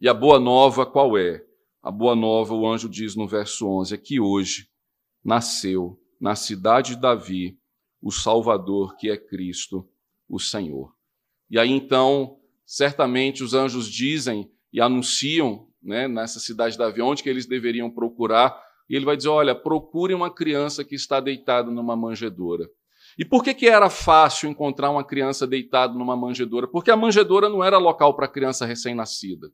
E 0.00 0.08
a 0.08 0.14
boa 0.14 0.40
nova 0.40 0.86
qual 0.86 1.16
é? 1.18 1.44
A 1.82 1.90
boa 1.90 2.14
nova, 2.14 2.54
o 2.54 2.66
anjo 2.66 2.88
diz 2.88 3.14
no 3.14 3.26
verso 3.26 3.66
11, 3.66 3.94
é 3.94 3.98
que 3.98 4.20
hoje 4.20 4.68
nasceu 5.24 5.98
na 6.20 6.34
cidade 6.34 6.94
de 6.94 7.00
Davi 7.00 7.58
o 8.02 8.10
Salvador, 8.10 8.96
que 8.96 9.10
é 9.10 9.16
Cristo, 9.16 9.88
o 10.28 10.38
Senhor. 10.38 10.94
E 11.50 11.58
aí 11.58 11.70
então, 11.70 12.38
certamente 12.64 13.42
os 13.42 13.52
anjos 13.52 13.90
dizem 13.90 14.50
e 14.72 14.80
anunciam 14.80 15.68
né, 15.82 16.06
nessa 16.06 16.38
cidade 16.38 16.72
de 16.72 16.78
Davi 16.78 17.02
onde 17.02 17.22
que 17.22 17.28
eles 17.28 17.46
deveriam 17.46 17.90
procurar 17.90 18.69
e 18.90 18.96
ele 18.96 19.04
vai 19.04 19.16
dizer: 19.16 19.28
olha, 19.28 19.54
procure 19.54 20.12
uma 20.12 20.28
criança 20.28 20.84
que 20.84 20.96
está 20.96 21.20
deitada 21.20 21.70
numa 21.70 21.96
manjedoura. 21.96 22.68
E 23.16 23.24
por 23.24 23.44
que, 23.44 23.54
que 23.54 23.68
era 23.68 23.88
fácil 23.88 24.50
encontrar 24.50 24.90
uma 24.90 25.04
criança 25.04 25.46
deitada 25.46 25.94
numa 25.94 26.16
manjedoura? 26.16 26.66
Porque 26.66 26.90
a 26.90 26.96
manjedoura 26.96 27.48
não 27.48 27.62
era 27.62 27.78
local 27.78 28.14
para 28.14 28.26
criança 28.26 28.66
recém-nascida. 28.66 29.48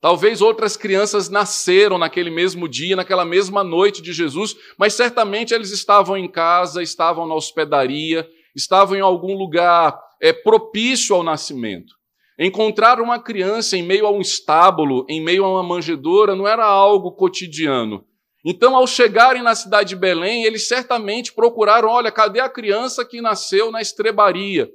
Talvez 0.00 0.40
outras 0.40 0.76
crianças 0.76 1.28
nasceram 1.28 1.98
naquele 1.98 2.30
mesmo 2.30 2.68
dia, 2.68 2.94
naquela 2.94 3.24
mesma 3.24 3.64
noite 3.64 4.00
de 4.00 4.12
Jesus, 4.12 4.54
mas 4.78 4.94
certamente 4.94 5.52
eles 5.52 5.72
estavam 5.72 6.16
em 6.16 6.30
casa, 6.30 6.82
estavam 6.82 7.26
na 7.26 7.34
hospedaria, 7.34 8.28
estavam 8.54 8.96
em 8.96 9.00
algum 9.00 9.36
lugar 9.36 9.98
é, 10.22 10.32
propício 10.32 11.16
ao 11.16 11.24
nascimento. 11.24 11.94
Encontrar 12.38 13.00
uma 13.00 13.20
criança 13.20 13.76
em 13.76 13.82
meio 13.82 14.06
a 14.06 14.10
um 14.10 14.20
estábulo, 14.20 15.04
em 15.08 15.20
meio 15.20 15.44
a 15.44 15.50
uma 15.50 15.62
manjedoura, 15.62 16.36
não 16.36 16.46
era 16.46 16.64
algo 16.64 17.12
cotidiano. 17.12 18.04
Então, 18.50 18.74
ao 18.74 18.86
chegarem 18.86 19.42
na 19.42 19.54
cidade 19.54 19.90
de 19.90 19.96
Belém, 19.96 20.44
eles 20.44 20.66
certamente 20.66 21.34
procuraram: 21.34 21.90
olha, 21.90 22.10
cadê 22.10 22.40
a 22.40 22.48
criança 22.48 23.04
que 23.04 23.20
nasceu 23.20 23.70
na 23.70 23.82
estrebaria, 23.82 24.70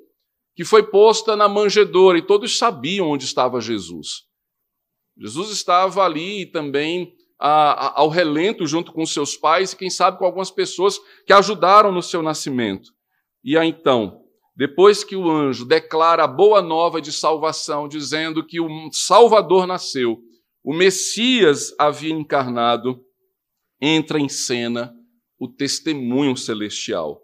que 0.55 0.63
foi 0.63 0.83
posta 0.83 1.35
na 1.35 1.49
manjedoura? 1.49 2.19
E 2.19 2.21
todos 2.21 2.55
sabiam 2.55 3.09
onde 3.09 3.25
estava 3.25 3.59
Jesus. 3.59 4.25
Jesus 5.17 5.49
estava 5.49 6.03
ali 6.03 6.45
também 6.45 7.15
a, 7.39 7.87
a, 7.87 8.01
ao 8.01 8.09
relento, 8.09 8.67
junto 8.67 8.91
com 8.91 9.07
seus 9.07 9.35
pais 9.35 9.73
e, 9.73 9.75
quem 9.75 9.89
sabe, 9.89 10.19
com 10.19 10.25
algumas 10.25 10.51
pessoas 10.51 10.99
que 11.25 11.33
ajudaram 11.33 11.91
no 11.91 12.03
seu 12.03 12.21
nascimento. 12.21 12.91
E 13.43 13.57
aí, 13.57 13.69
então, 13.69 14.21
depois 14.55 15.03
que 15.03 15.15
o 15.15 15.27
anjo 15.27 15.65
declara 15.65 16.25
a 16.25 16.27
boa 16.27 16.61
nova 16.61 17.01
de 17.01 17.11
salvação, 17.11 17.87
dizendo 17.87 18.45
que 18.45 18.61
o 18.61 18.69
Salvador 18.91 19.65
nasceu, 19.65 20.19
o 20.63 20.75
Messias 20.75 21.73
havia 21.79 22.13
encarnado, 22.13 23.03
entra 23.85 24.17
em 24.17 24.29
cena 24.29 24.95
o 25.37 25.45
testemunho 25.45 26.37
celestial. 26.37 27.21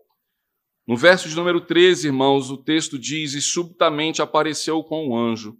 No 0.85 0.97
verso 0.97 1.29
de 1.29 1.35
número 1.35 1.61
13, 1.61 2.07
irmãos, 2.07 2.51
o 2.51 2.57
texto 2.57 2.99
diz: 2.99 3.33
E 3.33 3.41
subitamente 3.41 4.21
apareceu 4.21 4.83
com 4.83 5.07
o 5.07 5.17
anjo 5.17 5.57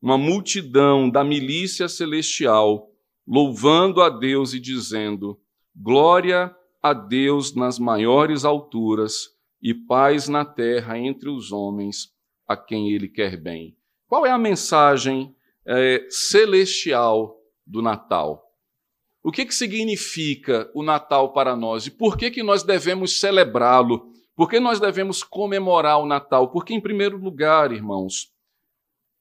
uma 0.00 0.16
multidão 0.16 1.10
da 1.10 1.22
milícia 1.22 1.88
celestial, 1.88 2.88
louvando 3.28 4.00
a 4.00 4.08
Deus 4.08 4.54
e 4.54 4.60
dizendo: 4.60 5.38
Glória 5.76 6.56
a 6.82 6.94
Deus 6.94 7.54
nas 7.54 7.78
maiores 7.78 8.42
alturas 8.42 9.28
e 9.60 9.74
paz 9.74 10.26
na 10.26 10.42
terra 10.42 10.98
entre 10.98 11.28
os 11.28 11.52
homens 11.52 12.14
a 12.48 12.56
quem 12.56 12.90
Ele 12.90 13.08
quer 13.08 13.36
bem. 13.36 13.76
Qual 14.06 14.24
é 14.24 14.30
a 14.30 14.38
mensagem 14.38 15.36
é, 15.66 16.06
celestial 16.08 17.36
do 17.66 17.82
Natal? 17.82 18.49
O 19.22 19.30
que, 19.30 19.44
que 19.44 19.54
significa 19.54 20.70
o 20.74 20.82
Natal 20.82 21.32
para 21.32 21.54
nós 21.54 21.86
e 21.86 21.90
por 21.90 22.16
que, 22.16 22.30
que 22.30 22.42
nós 22.42 22.62
devemos 22.62 23.20
celebrá-lo? 23.20 24.10
Por 24.34 24.48
que 24.48 24.58
nós 24.58 24.80
devemos 24.80 25.22
comemorar 25.22 25.98
o 25.98 26.06
Natal? 26.06 26.50
Porque, 26.50 26.72
em 26.72 26.80
primeiro 26.80 27.18
lugar, 27.18 27.72
irmãos, 27.72 28.32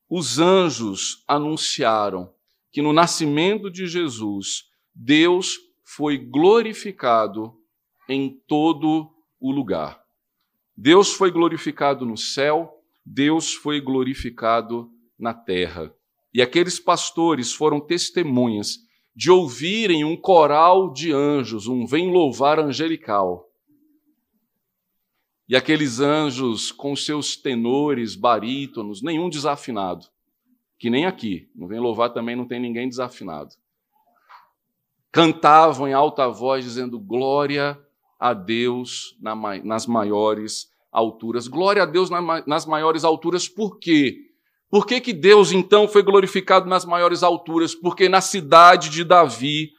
os 0.09 0.39
anjos 0.39 1.23
anunciaram 1.27 2.33
que 2.71 2.81
no 2.81 2.93
nascimento 2.93 3.69
de 3.69 3.87
Jesus, 3.87 4.63
Deus 4.95 5.57
foi 5.83 6.17
glorificado 6.17 7.53
em 8.07 8.29
todo 8.47 9.13
o 9.39 9.51
lugar. 9.51 10.01
Deus 10.75 11.13
foi 11.13 11.29
glorificado 11.29 12.05
no 12.05 12.15
céu, 12.15 12.81
Deus 13.05 13.53
foi 13.53 13.81
glorificado 13.81 14.89
na 15.17 15.33
terra. 15.33 15.93
E 16.33 16.41
aqueles 16.41 16.79
pastores 16.79 17.51
foram 17.51 17.81
testemunhas 17.81 18.77
de 19.15 19.29
ouvirem 19.31 20.03
um 20.03 20.15
coral 20.15 20.91
de 20.93 21.11
anjos, 21.11 21.67
um 21.67 21.85
vem 21.85 22.11
louvar 22.11 22.59
angelical. 22.59 23.49
E 25.49 25.55
aqueles 25.55 25.99
anjos 25.99 26.71
com 26.71 26.95
seus 26.95 27.35
tenores, 27.35 28.15
barítonos, 28.15 29.01
nenhum 29.01 29.29
desafinado. 29.29 30.05
Que 30.77 30.91
nem 30.91 31.05
aqui, 31.05 31.49
no 31.55 31.67
Vem 31.67 31.79
Louvar 31.79 32.13
também 32.13 32.35
não 32.35 32.47
tem 32.47 32.59
ninguém 32.59 32.87
desafinado. 32.87 33.55
Cantavam 35.11 35.87
em 35.87 35.93
alta 35.93 36.27
voz, 36.29 36.63
dizendo 36.63 36.99
glória 36.99 37.77
a 38.19 38.31
Deus 38.33 39.17
nas 39.63 39.87
maiores 39.87 40.71
alturas. 40.91 41.47
Glória 41.47 41.81
a 41.81 41.85
Deus 41.85 42.09
nas 42.45 42.65
maiores 42.67 43.03
alturas, 43.03 43.49
por 43.49 43.79
quê? 43.79 44.28
Por 44.69 44.85
que, 44.85 45.01
que 45.01 45.13
Deus 45.13 45.51
então 45.51 45.87
foi 45.87 46.03
glorificado 46.03 46.69
nas 46.69 46.85
maiores 46.85 47.23
alturas? 47.23 47.73
Porque 47.73 48.07
na 48.07 48.21
cidade 48.21 48.89
de 48.89 49.03
Davi 49.03 49.71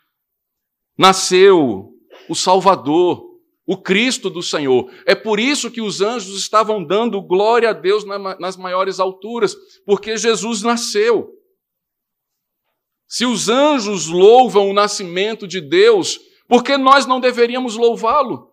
nasceu 0.98 1.92
o 2.28 2.34
Salvador, 2.34 3.24
o 3.66 3.80
Cristo 3.80 4.28
do 4.28 4.42
Senhor. 4.42 4.90
É 5.06 5.14
por 5.14 5.38
isso 5.38 5.70
que 5.70 5.80
os 5.80 6.00
anjos 6.00 6.36
estavam 6.36 6.84
dando 6.84 7.22
glória 7.22 7.70
a 7.70 7.72
Deus 7.72 8.04
nas 8.40 8.56
maiores 8.56 8.98
alturas, 8.98 9.54
porque 9.86 10.16
Jesus 10.16 10.62
nasceu. 10.62 11.30
Se 13.06 13.24
os 13.24 13.48
anjos 13.48 14.08
louvam 14.08 14.68
o 14.68 14.72
nascimento 14.72 15.46
de 15.46 15.60
Deus, 15.60 16.18
por 16.48 16.64
que 16.64 16.76
nós 16.76 17.06
não 17.06 17.20
deveríamos 17.20 17.76
louvá-lo? 17.76 18.49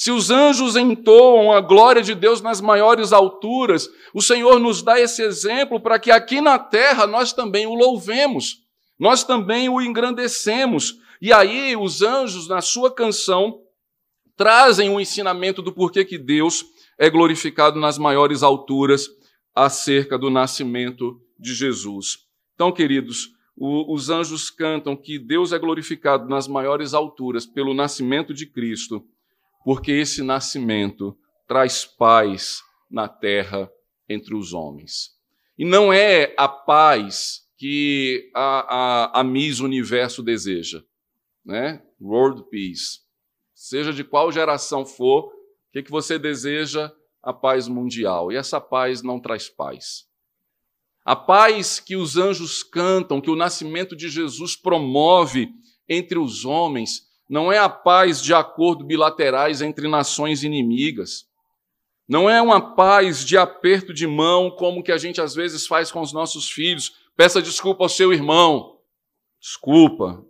Se 0.00 0.10
os 0.10 0.30
anjos 0.30 0.76
entoam 0.76 1.52
a 1.52 1.60
glória 1.60 2.00
de 2.00 2.14
Deus 2.14 2.40
nas 2.40 2.58
maiores 2.58 3.12
alturas, 3.12 3.86
o 4.14 4.22
Senhor 4.22 4.58
nos 4.58 4.80
dá 4.80 4.98
esse 4.98 5.22
exemplo 5.22 5.78
para 5.78 5.98
que 5.98 6.10
aqui 6.10 6.40
na 6.40 6.58
terra 6.58 7.06
nós 7.06 7.34
também 7.34 7.66
o 7.66 7.74
louvemos, 7.74 8.62
nós 8.98 9.24
também 9.24 9.68
o 9.68 9.78
engrandecemos. 9.78 10.94
E 11.20 11.34
aí 11.34 11.76
os 11.76 12.00
anjos, 12.00 12.48
na 12.48 12.62
sua 12.62 12.90
canção, 12.90 13.60
trazem 14.34 14.88
o 14.88 14.94
um 14.94 15.00
ensinamento 15.00 15.60
do 15.60 15.70
porquê 15.70 16.02
que 16.02 16.16
Deus 16.16 16.64
é 16.98 17.10
glorificado 17.10 17.78
nas 17.78 17.98
maiores 17.98 18.42
alturas 18.42 19.06
acerca 19.54 20.16
do 20.16 20.30
nascimento 20.30 21.20
de 21.38 21.52
Jesus. 21.52 22.20
Então, 22.54 22.72
queridos, 22.72 23.32
o, 23.54 23.92
os 23.92 24.08
anjos 24.08 24.48
cantam 24.48 24.96
que 24.96 25.18
Deus 25.18 25.52
é 25.52 25.58
glorificado 25.58 26.26
nas 26.26 26.48
maiores 26.48 26.94
alturas 26.94 27.44
pelo 27.44 27.74
nascimento 27.74 28.32
de 28.32 28.46
Cristo, 28.46 29.04
porque 29.64 29.92
esse 29.92 30.22
nascimento 30.22 31.16
traz 31.46 31.84
paz 31.84 32.62
na 32.90 33.08
terra 33.08 33.70
entre 34.08 34.34
os 34.34 34.52
homens. 34.52 35.10
E 35.58 35.64
não 35.64 35.92
é 35.92 36.34
a 36.36 36.48
paz 36.48 37.46
que 37.56 38.30
a, 38.34 39.18
a, 39.18 39.20
a 39.20 39.24
Miss 39.24 39.60
Universo 39.60 40.22
deseja, 40.22 40.82
né? 41.44 41.82
World 42.00 42.44
Peace. 42.50 43.00
Seja 43.54 43.92
de 43.92 44.02
qual 44.02 44.32
geração 44.32 44.86
for, 44.86 45.26
o 45.26 45.32
que, 45.72 45.82
que 45.82 45.90
você 45.90 46.18
deseja? 46.18 46.90
A 47.22 47.34
paz 47.34 47.68
mundial. 47.68 48.32
E 48.32 48.36
essa 48.36 48.58
paz 48.58 49.02
não 49.02 49.20
traz 49.20 49.48
paz. 49.50 50.08
A 51.04 51.14
paz 51.14 51.78
que 51.78 51.96
os 51.96 52.16
anjos 52.16 52.62
cantam, 52.62 53.20
que 53.20 53.30
o 53.30 53.36
nascimento 53.36 53.94
de 53.94 54.08
Jesus 54.08 54.56
promove 54.56 55.52
entre 55.86 56.18
os 56.18 56.44
homens, 56.46 57.09
não 57.30 57.52
é 57.52 57.58
a 57.58 57.68
paz 57.68 58.20
de 58.20 58.34
acordo 58.34 58.84
bilaterais 58.84 59.62
entre 59.62 59.86
nações 59.86 60.42
inimigas. 60.42 61.28
Não 62.08 62.28
é 62.28 62.42
uma 62.42 62.74
paz 62.74 63.24
de 63.24 63.38
aperto 63.38 63.94
de 63.94 64.04
mão, 64.04 64.50
como 64.50 64.82
que 64.82 64.90
a 64.90 64.98
gente 64.98 65.20
às 65.20 65.32
vezes 65.32 65.64
faz 65.64 65.92
com 65.92 66.00
os 66.00 66.12
nossos 66.12 66.50
filhos. 66.50 66.92
Peça 67.16 67.40
desculpa 67.40 67.84
ao 67.84 67.88
seu 67.88 68.12
irmão. 68.12 68.80
Desculpa. 69.40 70.26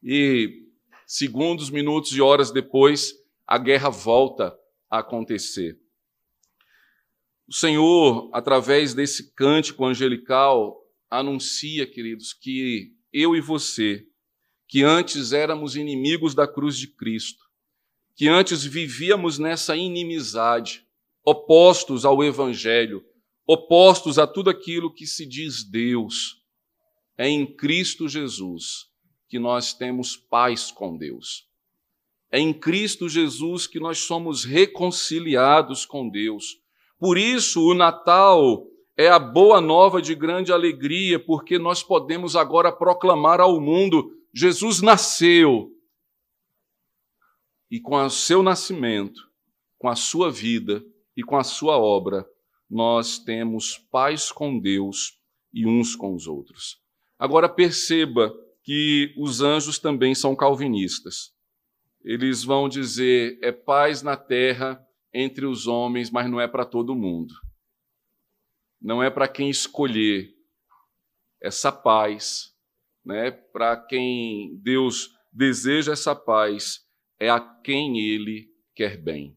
E 0.00 0.68
segundos, 1.04 1.68
minutos 1.68 2.12
e 2.12 2.20
horas 2.22 2.52
depois, 2.52 3.12
a 3.44 3.58
guerra 3.58 3.90
volta 3.90 4.56
a 4.88 5.00
acontecer. 5.00 5.76
O 7.48 7.52
Senhor, 7.52 8.30
através 8.32 8.94
desse 8.94 9.34
cântico 9.34 9.84
angelical, 9.84 10.80
anuncia, 11.10 11.88
queridos, 11.88 12.32
que 12.32 12.94
eu 13.12 13.34
e 13.34 13.40
você, 13.40 14.06
que 14.70 14.84
antes 14.84 15.32
éramos 15.32 15.74
inimigos 15.74 16.32
da 16.32 16.46
cruz 16.46 16.78
de 16.78 16.86
Cristo, 16.86 17.44
que 18.14 18.28
antes 18.28 18.62
vivíamos 18.62 19.36
nessa 19.36 19.76
inimizade, 19.76 20.86
opostos 21.24 22.04
ao 22.04 22.22
Evangelho, 22.22 23.04
opostos 23.44 24.16
a 24.16 24.28
tudo 24.28 24.48
aquilo 24.48 24.94
que 24.94 25.08
se 25.08 25.26
diz 25.26 25.64
Deus, 25.64 26.40
é 27.18 27.28
em 27.28 27.44
Cristo 27.44 28.08
Jesus 28.08 28.86
que 29.28 29.40
nós 29.40 29.74
temos 29.74 30.16
paz 30.16 30.70
com 30.70 30.96
Deus. 30.96 31.48
É 32.30 32.38
em 32.38 32.52
Cristo 32.52 33.08
Jesus 33.08 33.66
que 33.66 33.80
nós 33.80 33.98
somos 33.98 34.44
reconciliados 34.44 35.84
com 35.84 36.08
Deus. 36.08 36.60
Por 36.96 37.18
isso, 37.18 37.60
o 37.66 37.74
Natal 37.74 38.68
é 38.96 39.08
a 39.08 39.18
boa 39.18 39.60
nova 39.60 40.00
de 40.00 40.14
grande 40.14 40.52
alegria, 40.52 41.18
porque 41.18 41.58
nós 41.58 41.82
podemos 41.82 42.36
agora 42.36 42.70
proclamar 42.70 43.40
ao 43.40 43.60
mundo: 43.60 44.19
Jesus 44.32 44.80
nasceu, 44.80 45.70
e 47.70 47.80
com 47.80 47.94
o 47.94 48.10
seu 48.10 48.42
nascimento, 48.42 49.30
com 49.78 49.88
a 49.88 49.94
sua 49.94 50.30
vida 50.30 50.84
e 51.16 51.22
com 51.22 51.36
a 51.36 51.44
sua 51.44 51.78
obra, 51.78 52.28
nós 52.68 53.18
temos 53.18 53.78
paz 53.78 54.30
com 54.32 54.58
Deus 54.58 55.18
e 55.52 55.66
uns 55.66 55.94
com 55.94 56.14
os 56.14 56.26
outros. 56.26 56.80
Agora 57.18 57.48
perceba 57.48 58.34
que 58.62 59.14
os 59.16 59.40
anjos 59.40 59.78
também 59.78 60.14
são 60.14 60.34
calvinistas. 60.36 61.34
Eles 62.02 62.44
vão 62.44 62.68
dizer: 62.68 63.38
é 63.42 63.52
paz 63.52 64.02
na 64.02 64.16
terra 64.16 64.84
entre 65.12 65.44
os 65.44 65.66
homens, 65.66 66.10
mas 66.10 66.30
não 66.30 66.40
é 66.40 66.48
para 66.48 66.64
todo 66.64 66.94
mundo. 66.94 67.34
Não 68.80 69.02
é 69.02 69.10
para 69.10 69.28
quem 69.28 69.50
escolher 69.50 70.34
essa 71.40 71.70
paz, 71.70 72.49
né? 73.10 73.32
Para 73.32 73.76
quem 73.76 74.56
Deus 74.62 75.10
deseja 75.32 75.92
essa 75.92 76.14
paz, 76.14 76.86
é 77.18 77.28
a 77.28 77.40
quem 77.40 77.98
ele 77.98 78.48
quer 78.74 78.96
bem. 78.96 79.36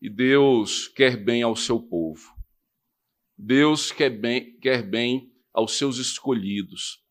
E 0.00 0.08
Deus 0.08 0.88
quer 0.88 1.16
bem 1.16 1.42
ao 1.42 1.54
seu 1.54 1.78
povo. 1.78 2.32
Deus 3.36 3.92
quer 3.92 4.10
bem, 4.10 4.58
quer 4.58 4.82
bem 4.82 5.30
aos 5.52 5.76
seus 5.76 5.98
escolhidos, 5.98 7.02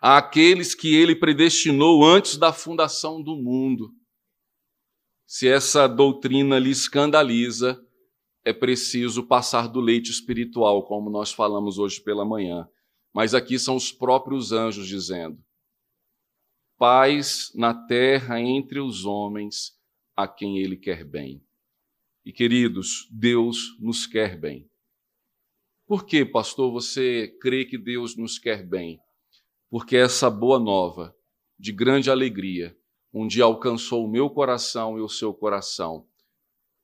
àqueles 0.00 0.74
que 0.74 0.94
ele 0.94 1.16
predestinou 1.16 2.04
antes 2.04 2.36
da 2.36 2.52
fundação 2.52 3.22
do 3.22 3.36
mundo. 3.36 3.90
Se 5.26 5.48
essa 5.48 5.86
doutrina 5.86 6.58
lhe 6.58 6.70
escandaliza, 6.70 7.82
é 8.44 8.52
preciso 8.52 9.26
passar 9.26 9.66
do 9.66 9.80
leite 9.80 10.10
espiritual, 10.10 10.84
como 10.84 11.10
nós 11.10 11.32
falamos 11.32 11.78
hoje 11.78 12.00
pela 12.00 12.24
manhã. 12.24 12.68
Mas 13.14 13.32
aqui 13.32 13.58
são 13.60 13.76
os 13.76 13.92
próprios 13.92 14.50
anjos 14.50 14.88
dizendo: 14.88 15.38
paz 16.76 17.52
na 17.54 17.72
terra 17.72 18.40
entre 18.40 18.80
os 18.80 19.04
homens 19.04 19.78
a 20.16 20.26
quem 20.26 20.58
ele 20.58 20.76
quer 20.76 21.04
bem. 21.04 21.40
E 22.24 22.32
queridos, 22.32 23.08
Deus 23.10 23.78
nos 23.78 24.06
quer 24.06 24.36
bem. 24.38 24.68
Por 25.86 26.04
que, 26.04 26.24
pastor, 26.24 26.72
você 26.72 27.28
crê 27.40 27.64
que 27.64 27.78
Deus 27.78 28.16
nos 28.16 28.38
quer 28.38 28.66
bem? 28.66 28.98
Porque 29.70 29.96
essa 29.96 30.30
boa 30.30 30.58
nova, 30.58 31.14
de 31.58 31.70
grande 31.70 32.10
alegria, 32.10 32.76
um 33.12 33.26
dia 33.26 33.44
alcançou 33.44 34.04
o 34.04 34.10
meu 34.10 34.28
coração 34.30 34.98
e 34.98 35.02
o 35.02 35.08
seu 35.08 35.32
coração. 35.32 36.06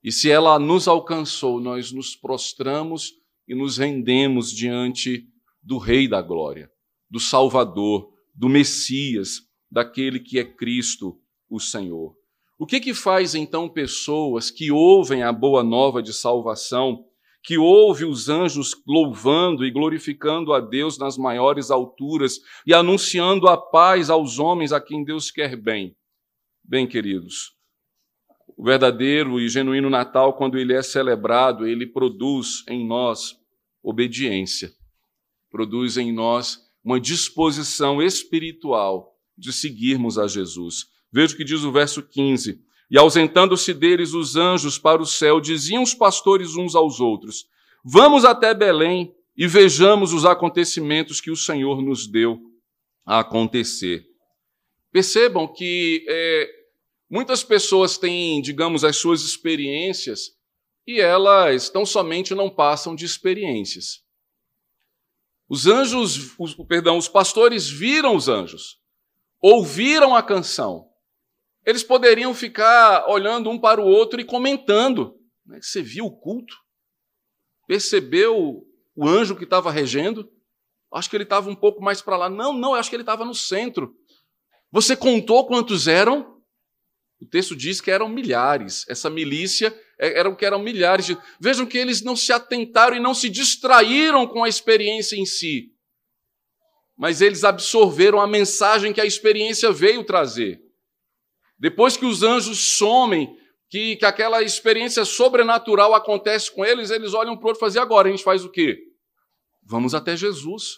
E 0.03 0.11
se 0.11 0.29
ela 0.29 0.57
nos 0.59 0.87
alcançou, 0.87 1.59
nós 1.59 1.91
nos 1.91 2.15
prostramos 2.15 3.13
e 3.47 3.55
nos 3.55 3.77
rendemos 3.77 4.51
diante 4.51 5.30
do 5.61 5.77
Rei 5.77 6.07
da 6.07 6.21
Glória, 6.21 6.69
do 7.09 7.19
Salvador, 7.19 8.11
do 8.33 8.49
Messias, 8.49 9.41
daquele 9.69 10.19
que 10.19 10.39
é 10.39 10.43
Cristo, 10.43 11.19
o 11.49 11.59
Senhor. 11.59 12.15
O 12.57 12.65
que 12.65 12.79
que 12.79 12.93
faz 12.93 13.33
então 13.33 13.67
pessoas 13.67 14.51
que 14.51 14.71
ouvem 14.71 15.23
a 15.23 15.31
boa 15.31 15.63
nova 15.63 16.01
de 16.01 16.13
salvação, 16.13 17.05
que 17.43 17.57
ouvem 17.57 18.07
os 18.07 18.29
anjos 18.29 18.75
louvando 18.85 19.65
e 19.65 19.71
glorificando 19.71 20.53
a 20.53 20.59
Deus 20.59 20.97
nas 20.97 21.17
maiores 21.17 21.71
alturas 21.71 22.39
e 22.65 22.73
anunciando 22.73 23.47
a 23.47 23.57
paz 23.57 24.09
aos 24.09 24.37
homens 24.37 24.71
a 24.71 24.79
quem 24.79 25.03
Deus 25.03 25.31
quer 25.31 25.55
bem? 25.55 25.95
Bem, 26.63 26.87
queridos, 26.87 27.55
o 28.55 28.63
verdadeiro 28.63 29.39
e 29.39 29.49
genuíno 29.49 29.89
Natal, 29.89 30.37
quando 30.37 30.57
ele 30.57 30.73
é 30.73 30.83
celebrado, 30.83 31.65
ele 31.65 31.87
produz 31.87 32.63
em 32.69 32.85
nós 32.85 33.35
obediência, 33.81 34.71
produz 35.51 35.97
em 35.97 36.11
nós 36.11 36.59
uma 36.83 36.99
disposição 36.99 38.01
espiritual 38.01 39.15
de 39.37 39.51
seguirmos 39.51 40.17
a 40.17 40.27
Jesus. 40.27 40.85
Veja 41.11 41.33
o 41.33 41.37
que 41.37 41.43
diz 41.43 41.63
o 41.63 41.71
verso 41.71 42.01
15. 42.01 42.59
E 42.89 42.97
ausentando-se 42.97 43.73
deles 43.73 44.13
os 44.13 44.35
anjos 44.35 44.77
para 44.77 45.01
o 45.01 45.05
céu, 45.05 45.39
diziam 45.39 45.83
os 45.83 45.93
pastores 45.93 46.55
uns 46.55 46.75
aos 46.75 46.99
outros: 46.99 47.45
Vamos 47.83 48.25
até 48.25 48.53
Belém 48.53 49.13
e 49.35 49.47
vejamos 49.47 50.13
os 50.13 50.25
acontecimentos 50.25 51.21
que 51.21 51.31
o 51.31 51.35
Senhor 51.35 51.81
nos 51.81 52.07
deu 52.07 52.39
a 53.05 53.19
acontecer. 53.19 54.05
Percebam 54.91 55.47
que 55.47 56.05
é, 56.07 56.49
muitas 57.09 57.43
pessoas 57.43 57.97
têm, 57.97 58.41
digamos, 58.41 58.83
as 58.83 58.97
suas 58.97 59.21
experiências 59.21 60.31
e 60.85 60.99
elas 60.99 61.69
tão 61.69 61.85
somente 61.85 62.35
não 62.35 62.49
passam 62.49 62.93
de 62.93 63.05
experiências. 63.05 64.01
Os 65.51 65.67
anjos, 65.67 66.33
os, 66.39 66.55
perdão, 66.65 66.97
os 66.97 67.09
pastores 67.09 67.69
viram 67.69 68.15
os 68.15 68.29
anjos, 68.29 68.79
ouviram 69.41 70.15
a 70.15 70.23
canção, 70.23 70.87
eles 71.65 71.83
poderiam 71.83 72.33
ficar 72.33 73.05
olhando 73.09 73.49
um 73.49 73.59
para 73.59 73.81
o 73.81 73.85
outro 73.85 74.21
e 74.21 74.23
comentando. 74.23 75.13
Né? 75.45 75.59
Você 75.61 75.81
viu 75.81 76.05
o 76.05 76.17
culto? 76.17 76.55
Percebeu 77.67 78.63
o 78.95 79.05
anjo 79.05 79.35
que 79.35 79.43
estava 79.43 79.69
regendo? 79.69 80.31
Acho 80.89 81.09
que 81.09 81.17
ele 81.17 81.25
estava 81.25 81.49
um 81.49 81.55
pouco 81.55 81.81
mais 81.81 82.01
para 82.01 82.15
lá. 82.15 82.29
Não, 82.29 82.53
não, 82.53 82.73
acho 82.73 82.89
que 82.89 82.95
ele 82.95 83.03
estava 83.03 83.25
no 83.25 83.35
centro. 83.35 83.93
Você 84.71 84.95
contou 84.95 85.45
quantos 85.45 85.85
eram? 85.85 86.30
O 87.21 87.25
texto 87.25 87.55
diz 87.55 87.79
que 87.79 87.91
eram 87.91 88.09
milhares. 88.09 88.85
Essa 88.89 89.09
milícia 89.09 89.73
é, 89.99 90.19
eram 90.19 90.35
que 90.35 90.45
eram 90.45 90.59
milhares. 90.59 91.05
De... 91.05 91.17
Vejam 91.39 91.65
que 91.65 91.77
eles 91.77 92.01
não 92.01 92.15
se 92.15 92.33
atentaram 92.33 92.97
e 92.97 92.99
não 92.99 93.13
se 93.13 93.29
distraíram 93.29 94.27
com 94.27 94.43
a 94.43 94.49
experiência 94.49 95.15
em 95.15 95.25
si 95.25 95.71
mas 97.01 97.19
eles 97.19 97.43
absorveram 97.43 98.21
a 98.21 98.27
mensagem 98.27 98.93
que 98.93 99.01
a 99.01 99.05
experiência 99.05 99.71
veio 99.71 100.03
trazer. 100.03 100.61
Depois 101.57 101.97
que 101.97 102.05
os 102.05 102.21
anjos 102.21 102.77
somem, 102.77 103.35
que, 103.71 103.95
que 103.95 104.05
aquela 104.05 104.43
experiência 104.43 105.03
sobrenatural 105.03 105.95
acontece 105.95 106.51
com 106.51 106.63
eles, 106.63 106.91
eles 106.91 107.15
olham 107.15 107.35
para 107.35 107.45
o 107.45 107.47
outro 107.47 107.59
e 107.59 107.65
fazem, 107.65 107.81
agora 107.81 108.07
a 108.07 108.11
gente 108.11 108.23
faz 108.23 108.45
o 108.45 108.51
quê? 108.51 108.77
Vamos 109.63 109.95
até 109.95 110.15
Jesus. 110.15 110.77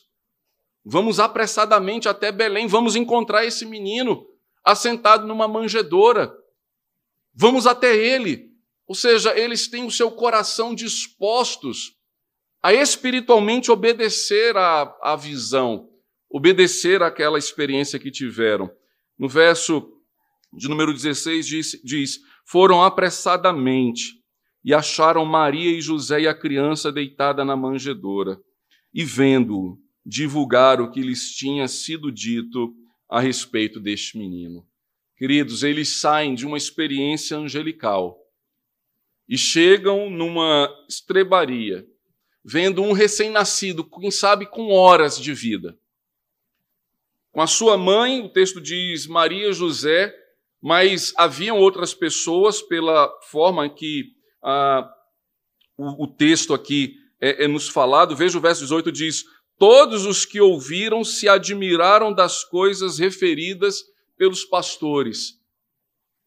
Vamos 0.85 1.19
apressadamente 1.19 2.07
até 2.07 2.31
Belém, 2.31 2.67
vamos 2.67 2.95
encontrar 2.95 3.43
esse 3.43 3.65
menino 3.65 4.25
assentado 4.63 5.27
numa 5.27 5.47
manjedoura. 5.47 6.33
Vamos 7.33 7.67
até 7.67 7.95
ele. 7.95 8.51
Ou 8.87 8.95
seja, 8.95 9.37
eles 9.37 9.67
têm 9.67 9.85
o 9.85 9.91
seu 9.91 10.11
coração 10.11 10.75
dispostos 10.75 11.97
a 12.63 12.73
espiritualmente 12.73 13.69
obedecer 13.69 14.55
à, 14.55 14.95
à 15.01 15.17
visão, 15.17 15.89
obedecer 16.29 17.03
àquela 17.03 17.37
experiência 17.37 17.99
que 17.99 18.09
tiveram. 18.09 18.71
No 19.19 19.27
verso 19.27 19.85
de 20.53 20.69
número 20.69 20.93
16 20.93 21.45
diz, 21.45 21.81
diz: 21.83 22.19
Foram 22.45 22.81
apressadamente 22.81 24.13
e 24.63 24.73
acharam 24.73 25.25
Maria 25.25 25.71
e 25.71 25.81
José 25.81 26.21
e 26.21 26.27
a 26.27 26.33
criança 26.33 26.89
deitada 26.89 27.43
na 27.43 27.57
manjedoura. 27.57 28.39
E 28.93 29.03
vendo, 29.03 29.77
divulgaram 30.05 30.85
o 30.85 30.91
que 30.91 31.01
lhes 31.01 31.35
tinha 31.35 31.67
sido 31.67 32.09
dito 32.09 32.73
a 33.09 33.19
respeito 33.19 33.79
deste 33.79 34.17
menino. 34.17 34.67
Queridos, 35.17 35.63
eles 35.63 35.99
saem 35.99 36.35
de 36.35 36.45
uma 36.45 36.57
experiência 36.57 37.37
angelical 37.37 38.19
e 39.27 39.37
chegam 39.37 40.09
numa 40.09 40.69
estrebaria, 40.89 41.87
vendo 42.43 42.81
um 42.81 42.91
recém-nascido, 42.91 43.83
quem 43.83 44.11
sabe 44.11 44.45
com 44.45 44.71
horas 44.71 45.17
de 45.19 45.33
vida. 45.33 45.77
Com 47.31 47.41
a 47.41 47.47
sua 47.47 47.77
mãe, 47.77 48.21
o 48.21 48.29
texto 48.29 48.61
diz 48.61 49.07
Maria 49.07 49.51
José, 49.53 50.13
mas 50.61 51.13
haviam 51.17 51.57
outras 51.57 51.93
pessoas, 51.93 52.61
pela 52.61 53.11
forma 53.23 53.67
que 53.67 54.13
ah, 54.41 54.89
o, 55.77 56.03
o, 56.03 56.07
texto 56.07 56.53
aqui 56.53 56.95
é, 57.19 57.45
é 57.45 57.47
nos 57.47 57.67
falado. 57.67 58.15
Veja 58.15 58.37
o 58.37 58.41
verso 58.41 58.61
18: 58.61 58.91
diz: 58.91 59.25
Todos 59.57 60.05
os 60.05 60.25
que 60.25 60.41
ouviram 60.41 61.03
se 61.03 61.29
admiraram 61.29 62.13
das 62.13 62.43
coisas 62.43 62.97
referidas 62.97 63.83
pelos 64.17 64.43
pastores. 64.43 65.39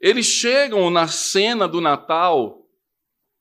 Eles 0.01 0.27
chegam 0.27 0.91
na 0.91 1.09
cena 1.09 1.67
do 1.67 1.81
Natal, 1.81 2.67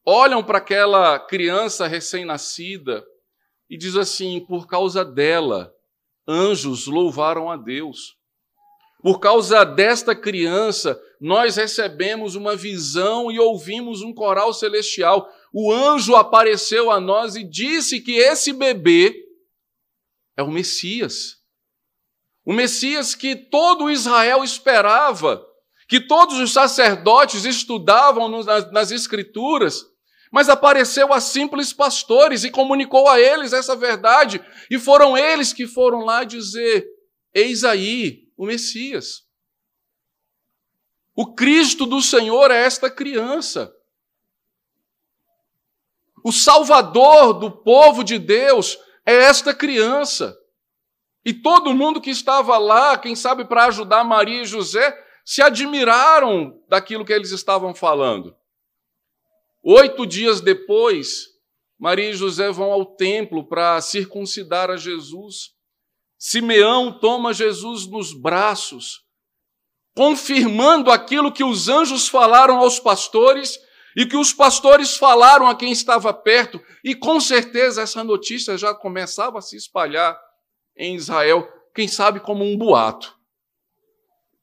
olham 0.06 0.44
para 0.44 0.58
aquela 0.58 1.20
criança 1.20 1.88
recém-nascida 1.88 3.06
e 3.70 3.78
diz 3.78 3.96
assim: 3.96 4.40
por 4.46 4.68
causa 4.68 5.04
dela, 5.04 5.74
anjos 6.28 6.88
louvaram 6.88 7.50
a 7.50 7.58
Deus. 7.58 8.16
Por 9.02 9.20
causa 9.20 9.64
desta 9.64 10.16
criança, 10.16 11.00
nós 11.22 11.58
recebemos 11.58 12.36
uma 12.36 12.56
visão 12.56 13.32
e 13.32 13.40
ouvimos 13.40 14.02
um 14.02 14.12
coral 14.12 14.52
celestial. 14.52 15.30
O 15.54 15.72
anjo 15.72 16.16
apareceu 16.16 16.90
a 16.90 17.00
nós 17.00 17.36
e 17.36 17.44
disse 17.44 18.02
que 18.02 18.14
esse 18.14 18.52
bebê 18.52 19.25
é 20.38 20.44
o 20.44 20.52
Messias. 20.52 21.38
O 22.46 22.54
Messias 22.54 23.16
que 23.16 23.36
todo 23.36 23.90
Israel 23.90 24.44
esperava, 24.44 25.44
que 25.88 26.00
todos 26.00 26.40
os 26.40 26.54
sacerdotes 26.54 27.46
estudavam 27.46 28.28
nas, 28.30 28.72
nas 28.72 28.92
Escrituras, 28.92 29.84
mas 30.32 30.50
apareceu 30.50 31.14
a 31.14 31.22
simples 31.22 31.72
pastores 31.72 32.44
e 32.44 32.52
comunicou 32.52 33.08
a 33.08 33.20
eles 33.20 33.54
essa 33.54 33.76
verdade, 33.76 34.44
e 34.70 34.78
foram 34.78 35.18
eles 35.18 35.54
que 35.54 35.66
foram 35.66 36.04
lá 36.04 36.24
dizer: 36.24 36.86
Eis 37.34 37.64
aí 37.64 38.28
o 38.38 38.46
Messias. 38.46 39.24
O 41.16 41.34
Cristo 41.34 41.86
do 41.86 42.02
Senhor 42.02 42.52
é 42.52 42.66
esta 42.66 42.92
criança. 42.92 43.74
O 46.24 46.32
Salvador 46.32 47.34
do 47.34 47.50
povo 47.50 48.04
de 48.04 48.20
Deus 48.20 48.78
é 49.06 49.14
esta 49.14 49.54
criança. 49.54 50.36
E 51.24 51.34
todo 51.34 51.74
mundo 51.74 52.02
que 52.02 52.10
estava 52.10 52.58
lá, 52.58 52.98
quem 52.98 53.16
sabe 53.16 53.46
para 53.46 53.66
ajudar 53.66 54.04
Maria 54.04 54.42
e 54.42 54.46
José, 54.46 54.96
se 55.24 55.42
admiraram 55.42 56.62
daquilo 56.68 57.04
que 57.04 57.14
eles 57.14 57.32
estavam 57.32 57.74
falando. 57.74 58.36
Oito 59.64 60.06
dias 60.06 60.40
depois, 60.40 61.26
Maria 61.80 62.12
e 62.12 62.14
José 62.14 62.52
vão 62.52 62.72
ao 62.72 62.86
templo 62.86 63.48
para 63.48 63.82
circuncidar 63.82 64.70
a 64.70 64.78
Jesus. 64.78 65.56
Simeão 66.18 67.00
toma 67.00 67.34
Jesus 67.34 67.88
nos 67.88 68.14
braços, 68.14 69.04
confirmando 69.96 70.92
aquilo 70.92 71.32
que 71.32 71.44
os 71.44 71.68
anjos 71.68 72.08
falaram 72.08 72.60
aos 72.60 72.80
pastores 72.80 73.60
e 73.96 74.06
que 74.06 74.18
os 74.18 74.34
pastores 74.34 74.98
falaram 74.98 75.48
a 75.48 75.56
quem 75.56 75.72
estava 75.72 76.14
perto, 76.14 76.62
e 76.84 76.94
com 76.94 77.20
certeza 77.20 77.82
essa 77.82 78.04
notícia 78.04 78.58
já 78.58 78.74
começava 78.74 79.40
a 79.40 79.42
se 79.42 79.56
espalhar 79.56 80.20
em 80.76 80.96
Israel, 80.96 81.48
quem 81.74 81.88
sabe 81.88 82.20
como 82.20 82.44
um 82.44 82.58
boato. 82.58 83.16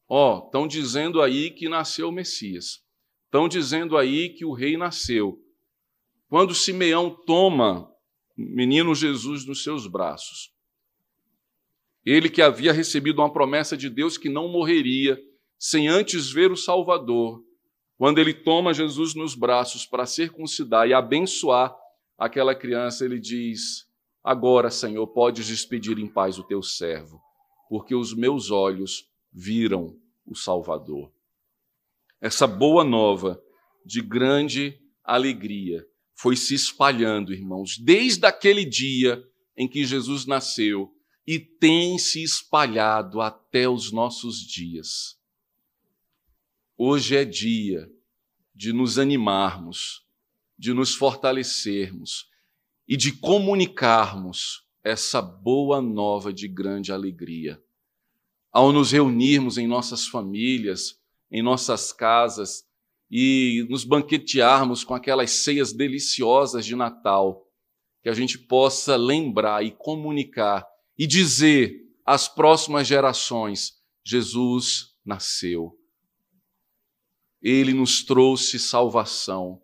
Ó, 0.09 0.37
oh, 0.37 0.47
estão 0.47 0.67
dizendo 0.67 1.21
aí 1.21 1.51
que 1.51 1.69
nasceu 1.69 2.09
o 2.09 2.13
Messias. 2.13 2.83
Estão 3.27 3.49
dizendo 3.49 3.97
aí 3.97 4.31
que 4.31 4.45
o 4.45 4.53
rei 4.53 4.77
nasceu. 4.77 5.39
Quando 6.29 6.55
Simeão 6.55 7.11
toma 7.27 7.91
o 8.37 8.43
menino 8.43 8.95
Jesus 8.95 9.47
nos 9.47 9.63
seus 9.63 9.87
braços, 9.87 10.53
ele 12.05 12.29
que 12.29 12.43
havia 12.43 12.73
recebido 12.73 13.21
uma 13.21 13.33
promessa 13.33 13.77
de 13.77 13.89
Deus 13.89 14.19
que 14.19 14.29
não 14.29 14.49
morreria 14.49 15.19
sem 15.59 15.89
antes 15.89 16.31
ver 16.31 16.51
o 16.51 16.57
Salvador, 16.57 17.43
quando 18.03 18.19
ele 18.19 18.35
toma 18.35 18.75
Jesus 18.75 19.15
nos 19.15 19.37
braços 19.37 19.87
para 19.87 20.05
circuncidar 20.07 20.89
e 20.89 20.93
abençoar 20.93 21.73
aquela 22.19 22.53
criança, 22.53 23.05
ele 23.05 23.21
diz: 23.21 23.87
Agora, 24.25 24.73
Senhor, 24.73 25.07
podes 25.07 25.47
despedir 25.47 25.97
em 26.01 26.09
paz 26.09 26.37
o 26.37 26.43
teu 26.43 26.65
servo, 26.65 27.23
porque 27.69 27.95
os 27.95 28.13
meus 28.13 28.51
olhos 28.51 29.09
viram 29.33 29.97
o 30.27 30.35
Salvador. 30.35 31.13
Essa 32.21 32.45
boa 32.45 32.83
nova 32.83 33.41
de 33.87 34.01
grande 34.01 34.77
alegria 35.05 35.87
foi 36.13 36.35
se 36.35 36.57
espalhando, 36.57 37.33
irmãos, 37.33 37.79
desde 37.79 38.27
aquele 38.27 38.65
dia 38.65 39.23
em 39.57 39.69
que 39.69 39.85
Jesus 39.85 40.27
nasceu 40.27 40.93
e 41.25 41.39
tem 41.39 41.97
se 41.99 42.21
espalhado 42.21 43.21
até 43.21 43.69
os 43.69 43.93
nossos 43.93 44.41
dias. 44.41 45.22
Hoje 46.85 47.17
é 47.17 47.25
dia 47.25 47.89
de 48.53 48.73
nos 48.73 48.99
animarmos, 48.99 50.05
de 50.59 50.75
nos 50.75 50.97
fortalecermos 50.97 52.27
e 52.89 52.97
de 52.97 53.13
comunicarmos 53.13 54.67
essa 54.83 55.23
boa 55.23 55.81
nova 55.81 56.33
de 56.33 56.49
grande 56.49 56.91
alegria. 56.91 57.63
Ao 58.51 58.73
nos 58.73 58.91
reunirmos 58.91 59.59
em 59.59 59.69
nossas 59.69 60.09
famílias, 60.09 61.01
em 61.31 61.41
nossas 61.41 61.93
casas 61.93 62.65
e 63.09 63.65
nos 63.71 63.85
banquetearmos 63.85 64.83
com 64.83 64.93
aquelas 64.93 65.31
ceias 65.31 65.73
deliciosas 65.73 66.67
de 66.67 66.75
Natal, 66.75 67.47
que 68.03 68.09
a 68.09 68.13
gente 68.13 68.37
possa 68.37 68.97
lembrar 68.97 69.65
e 69.65 69.71
comunicar 69.71 70.67
e 70.99 71.07
dizer 71.07 71.81
às 72.05 72.27
próximas 72.27 72.89
gerações: 72.89 73.81
Jesus 74.05 74.97
nasceu. 75.07 75.81
Ele 77.43 77.73
nos 77.73 78.05
trouxe 78.05 78.59
salvação. 78.59 79.61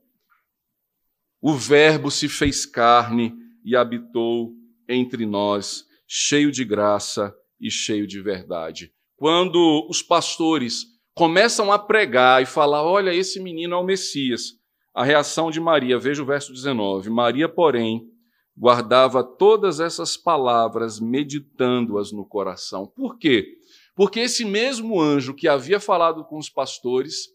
O 1.41 1.55
Verbo 1.55 2.11
se 2.11 2.29
fez 2.29 2.67
carne 2.67 3.33
e 3.65 3.77
habitou 3.77 4.53
entre 4.89 5.25
nós, 5.25 5.85
cheio 6.07 6.51
de 6.51 6.65
graça 6.65 7.35
e 7.61 7.71
cheio 7.71 8.07
de 8.07 8.21
verdade. 8.21 8.93
Quando 9.17 9.87
os 9.89 10.03
pastores 10.03 10.87
começam 11.15 11.71
a 11.71 11.79
pregar 11.79 12.43
e 12.43 12.47
falar: 12.47 12.83
Olha, 12.83 13.15
esse 13.15 13.41
menino 13.41 13.75
é 13.75 13.79
o 13.79 13.85
Messias, 13.85 14.55
a 14.95 15.05
reação 15.05 15.51
de 15.51 15.61
Maria, 15.61 15.99
veja 15.99 16.23
o 16.23 16.27
verso 16.27 16.53
19: 16.53 17.11
Maria, 17.11 17.49
porém, 17.49 18.09
guardava 18.57 19.23
todas 19.23 19.79
essas 19.79 20.17
palavras, 20.17 20.99
meditando-as 20.99 22.11
no 22.11 22.27
coração. 22.27 22.87
Por 22.87 23.17
quê? 23.17 23.57
Porque 23.95 24.21
esse 24.21 24.45
mesmo 24.45 25.01
anjo 25.01 25.35
que 25.35 25.47
havia 25.47 25.79
falado 25.79 26.25
com 26.25 26.39
os 26.39 26.51
pastores, 26.51 27.29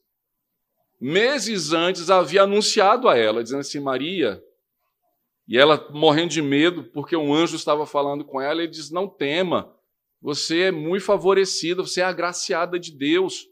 meses 1.03 1.73
antes 1.73 2.09
havia 2.09 2.43
anunciado 2.43 3.09
a 3.09 3.17
ela, 3.17 3.43
dizendo 3.43 3.59
assim: 3.59 3.79
Maria, 3.79 4.41
e 5.45 5.57
ela 5.57 5.89
morrendo 5.91 6.29
de 6.29 6.41
medo, 6.41 6.85
porque 6.85 7.17
um 7.17 7.33
anjo 7.33 7.57
estava 7.57 7.85
falando 7.85 8.23
com 8.23 8.39
ela, 8.39 8.61
ele 8.61 8.71
diz: 8.71 8.89
Não 8.89 9.09
tema, 9.09 9.75
você 10.21 10.61
é 10.61 10.71
muito 10.71 11.03
favorecida, 11.03 11.81
você 11.81 11.99
é 11.99 12.05
agraciada 12.05 12.79
de 12.79 12.97
Deus, 12.97 13.45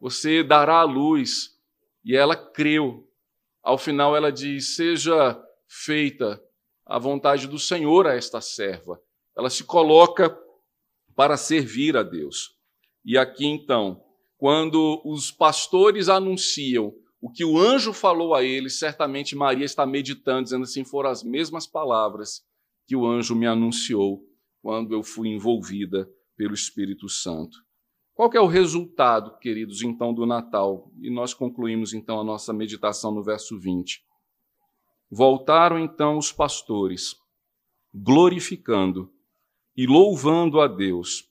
você 0.00 0.42
dará 0.42 0.76
a 0.76 0.84
luz. 0.84 1.58
E 2.02 2.16
ela 2.16 2.34
creu. 2.34 3.06
Ao 3.62 3.76
final, 3.76 4.16
ela 4.16 4.32
diz: 4.32 4.74
Seja 4.74 5.38
feita 5.66 6.42
a 6.86 6.98
vontade 6.98 7.46
do 7.46 7.58
Senhor 7.58 8.06
a 8.06 8.14
esta 8.14 8.40
serva. 8.40 8.98
Ela 9.36 9.50
se 9.50 9.64
coloca 9.64 10.34
para 11.14 11.36
servir 11.36 11.94
a 11.94 12.02
Deus. 12.02 12.56
E 13.04 13.18
aqui 13.18 13.46
então, 13.46 14.02
quando 14.38 15.02
os 15.04 15.32
pastores 15.32 16.08
anunciam 16.08 16.94
o 17.20 17.28
que 17.28 17.44
o 17.44 17.58
anjo 17.58 17.92
falou 17.92 18.34
a 18.34 18.44
eles, 18.44 18.78
certamente 18.78 19.34
Maria 19.34 19.64
está 19.64 19.84
meditando, 19.84 20.44
dizendo 20.44 20.62
assim: 20.62 20.84
foram 20.84 21.10
as 21.10 21.24
mesmas 21.24 21.66
palavras 21.66 22.42
que 22.86 22.94
o 22.94 23.04
anjo 23.04 23.34
me 23.34 23.46
anunciou 23.46 24.22
quando 24.62 24.94
eu 24.94 25.02
fui 25.02 25.28
envolvida 25.28 26.08
pelo 26.36 26.54
Espírito 26.54 27.08
Santo. 27.08 27.58
Qual 28.14 28.30
é 28.32 28.40
o 28.40 28.46
resultado, 28.46 29.36
queridos, 29.38 29.82
então, 29.82 30.14
do 30.14 30.24
Natal? 30.24 30.90
E 31.00 31.10
nós 31.10 31.34
concluímos 31.34 31.92
então 31.92 32.20
a 32.20 32.24
nossa 32.24 32.52
meditação 32.52 33.12
no 33.12 33.22
verso 33.22 33.58
20. 33.58 34.00
Voltaram 35.10 35.78
então 35.78 36.18
os 36.18 36.32
pastores, 36.32 37.16
glorificando 37.92 39.12
e 39.76 39.86
louvando 39.86 40.60
a 40.60 40.68
Deus 40.68 41.24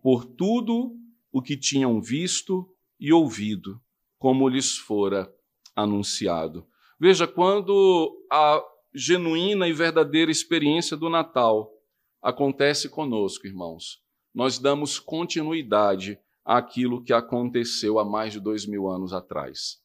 por 0.00 0.24
tudo 0.24 0.96
o 1.32 1.40
que 1.40 1.56
tinham 1.56 2.00
visto 2.00 2.68
e 3.00 3.12
ouvido, 3.12 3.80
como 4.18 4.48
lhes 4.48 4.76
fora 4.76 5.32
anunciado. 5.74 6.66
Veja, 7.00 7.26
quando 7.26 8.14
a 8.30 8.62
genuína 8.94 9.66
e 9.66 9.72
verdadeira 9.72 10.30
experiência 10.30 10.96
do 10.96 11.08
Natal 11.08 11.72
acontece 12.20 12.88
conosco, 12.88 13.46
irmãos, 13.46 14.00
nós 14.34 14.58
damos 14.58 14.98
continuidade 14.98 16.18
àquilo 16.44 17.02
que 17.02 17.12
aconteceu 17.12 17.98
há 17.98 18.04
mais 18.04 18.32
de 18.32 18.40
dois 18.40 18.66
mil 18.66 18.88
anos 18.88 19.12
atrás. 19.12 19.80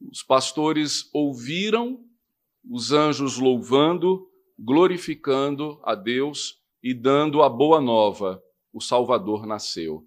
Os 0.00 0.22
pastores 0.22 1.08
ouviram 1.12 2.04
os 2.68 2.92
anjos 2.92 3.38
louvando, 3.38 4.28
glorificando 4.58 5.80
a 5.82 5.94
Deus 5.94 6.60
e 6.82 6.92
dando 6.92 7.42
a 7.42 7.48
boa 7.48 7.80
nova: 7.80 8.42
o 8.72 8.80
Salvador 8.80 9.46
nasceu. 9.46 10.06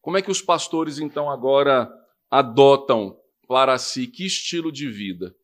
Como 0.00 0.16
é 0.16 0.22
que 0.22 0.30
os 0.30 0.40
pastores 0.40 0.98
então 0.98 1.30
agora 1.30 1.90
adotam 2.30 3.18
para 3.46 3.76
si 3.78 4.06
que 4.06 4.24
estilo 4.24 4.70
de 4.70 4.88
vida? 4.88 5.34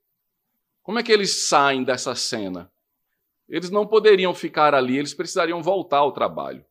Como 0.83 0.99
é 0.99 1.03
que 1.03 1.13
eles 1.13 1.49
saem 1.49 1.83
dessa 1.83 2.15
cena? 2.15 2.71
Eles 3.49 3.71
não 3.71 3.87
poderiam 3.87 4.35
ficar 4.35 4.75
ali, 4.75 4.97
eles 4.97 5.15
precisariam 5.15 5.63
voltar 5.63 5.99
ao 5.99 6.13
trabalho. 6.13 6.65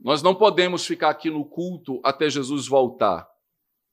Nós 0.00 0.22
não 0.22 0.34
podemos 0.34 0.84
ficar 0.84 1.10
aqui 1.10 1.30
no 1.30 1.44
culto 1.44 2.00
até 2.02 2.28
Jesus 2.28 2.66
voltar. 2.66 3.30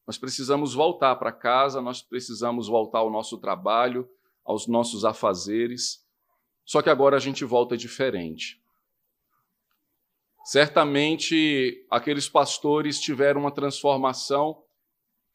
Nós 0.08 0.18
precisamos 0.18 0.74
voltar 0.74 1.16
para 1.18 1.32
casa, 1.32 1.82
nós 1.82 2.02
precisamos 2.02 2.68
voltar 2.68 3.00
ao 3.00 3.12
nosso 3.12 3.38
trabalho, 3.38 4.10
aos 4.44 4.68
nossos 4.68 5.06
afazeres. 5.06 6.04
Só 6.66 6.82
que 6.82 6.90
agora 6.90 7.16
a 7.16 7.20
gente 7.20 7.46
volta 7.46 7.78
diferente. 7.78 8.60
Certamente 10.52 11.86
aqueles 11.92 12.28
pastores 12.28 13.00
tiveram 13.00 13.42
uma 13.42 13.54
transformação, 13.54 14.58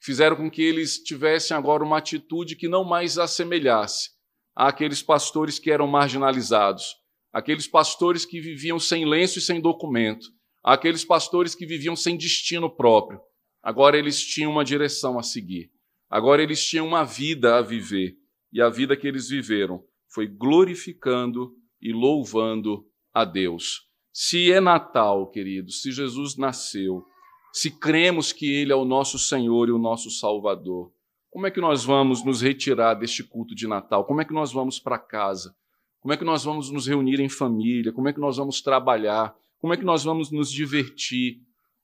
fizeram 0.03 0.35
com 0.35 0.51
que 0.51 0.61
eles 0.61 0.99
tivessem 0.99 1.57
agora 1.57 1.85
uma 1.85 1.99
atitude 1.99 2.57
que 2.57 2.67
não 2.67 2.83
mais 2.83 3.17
assemelhasse 3.17 4.11
àqueles 4.57 5.05
pastores 5.05 5.57
que 5.57 5.71
eram 5.71 5.87
marginalizados, 5.87 6.97
aqueles 7.33 7.69
pastores 7.69 8.27
que 8.27 8.41
viviam 8.41 8.77
sem 8.81 9.05
lenço 9.05 9.39
e 9.39 9.43
sem 9.43 9.61
documento, 9.61 10.27
aqueles 10.65 11.05
pastores 11.05 11.55
que 11.55 11.65
viviam 11.65 11.95
sem 11.95 12.17
destino 12.17 12.69
próprio. 12.69 13.21
Agora 13.63 13.97
eles 13.97 14.21
tinham 14.21 14.51
uma 14.51 14.65
direção 14.65 15.17
a 15.17 15.23
seguir. 15.23 15.71
Agora 16.11 16.43
eles 16.43 16.61
tinham 16.67 16.89
uma 16.89 17.05
vida 17.05 17.57
a 17.57 17.63
viver. 17.63 18.17
E 18.53 18.61
a 18.61 18.69
vida 18.69 18.97
que 18.97 19.07
eles 19.07 19.29
viveram 19.29 19.81
foi 20.13 20.27
glorificando 20.27 21.55
e 21.81 21.93
louvando 21.93 22.85
a 23.13 23.25
Deus. 23.25 23.94
Se 24.17 24.53
é 24.53 24.61
Natal, 24.61 25.27
queridos, 25.27 25.83
se 25.83 25.91
Jesus 25.91 26.37
nasceu, 26.37 27.05
se 27.53 27.69
cremos 27.69 28.33
que 28.33 28.47
Ele 28.47 28.71
é 28.71 28.77
o 28.77 28.85
nosso 28.85 29.19
Senhor 29.19 29.69
e 29.69 29.73
o 29.73 29.79
nosso 29.79 30.09
Salvador, 30.09 30.93
como 31.33 31.49
é 31.49 31.51
que 31.51 31.61
nós 31.61 31.85
vamos 31.85 32.25
nos 32.25 32.41
retirar 32.41 32.95
deste 32.95 33.25
culto 33.25 33.57
de 33.57 33.67
Natal? 33.67 34.05
Como 34.05 34.21
é 34.21 34.25
que 34.25 34.33
nós 34.33 34.53
vamos 34.53 34.79
para 34.79 35.01
casa? 35.01 35.53
Como 35.99 36.15
é 36.15 36.17
que 36.17 36.25
nós 36.25 36.45
vamos 36.45 36.71
nos 36.71 36.87
reunir 36.87 37.19
em 37.19 37.29
família? 37.29 37.93
Como 37.93 38.09
é 38.09 38.13
que 38.13 38.21
nós 38.21 38.37
vamos 38.37 38.61
trabalhar? 38.61 39.35
Como 39.59 39.75
é 39.75 39.77
que 39.77 39.85
nós 39.85 40.05
vamos 40.05 40.31
nos 40.31 40.49
divertir? 40.49 41.41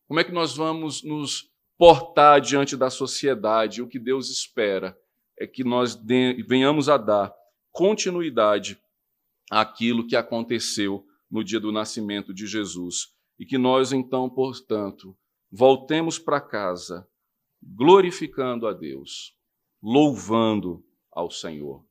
Como 0.07 0.21
é 0.21 0.23
que 0.23 0.31
nós 0.31 0.57
vamos 0.57 1.03
nos 1.03 1.51
portar 1.77 2.41
diante 2.41 2.77
da 2.77 2.91
sociedade? 2.91 3.83
O 3.83 3.89
que 3.89 3.99
Deus 3.99 4.31
espera 4.31 4.97
é 5.37 5.49
que 5.49 5.65
nós 5.65 6.01
venhamos 6.47 6.89
a 6.89 6.97
dar 6.97 7.35
continuidade 7.73 8.79
àquilo 9.51 10.07
que 10.07 10.15
aconteceu 10.15 11.10
no 11.31 11.45
dia 11.45 11.61
do 11.61 11.73
nascimento 11.73 12.35
de 12.35 12.47
Jesus. 12.47 13.15
E 13.39 13.47
que 13.47 13.57
nós, 13.57 13.93
então, 13.93 14.29
portanto, 14.29 15.17
voltemos 15.51 16.19
para 16.19 16.41
casa 16.41 17.07
glorificando 17.63 18.67
a 18.67 18.73
Deus 18.73 19.39
louvando 19.83 20.85
ao 21.11 21.31
Senhor. 21.31 21.85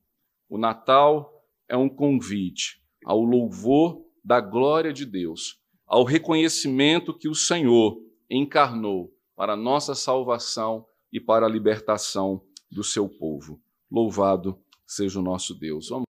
O 0.48 0.56
Natal 0.56 1.44
é 1.68 1.76
um 1.76 1.88
convite 1.88 2.82
ao 3.04 3.20
louvor 3.20 4.04
da 4.24 4.40
glória 4.40 4.92
de 4.92 5.04
Deus, 5.04 5.60
ao 5.86 6.04
reconhecimento 6.04 7.16
que 7.16 7.28
o 7.28 7.34
Senhor 7.34 8.00
encarnou 8.28 9.12
para 9.34 9.56
nossa 9.56 9.94
salvação 9.94 10.86
e 11.12 11.18
para 11.18 11.46
a 11.46 11.48
libertação 11.48 12.42
do 12.70 12.84
seu 12.84 13.08
povo. 13.08 13.60
Louvado 13.90 14.58
seja 14.86 15.18
o 15.18 15.22
nosso 15.22 15.54
Deus. 15.54 15.88
Vamos 15.88 16.04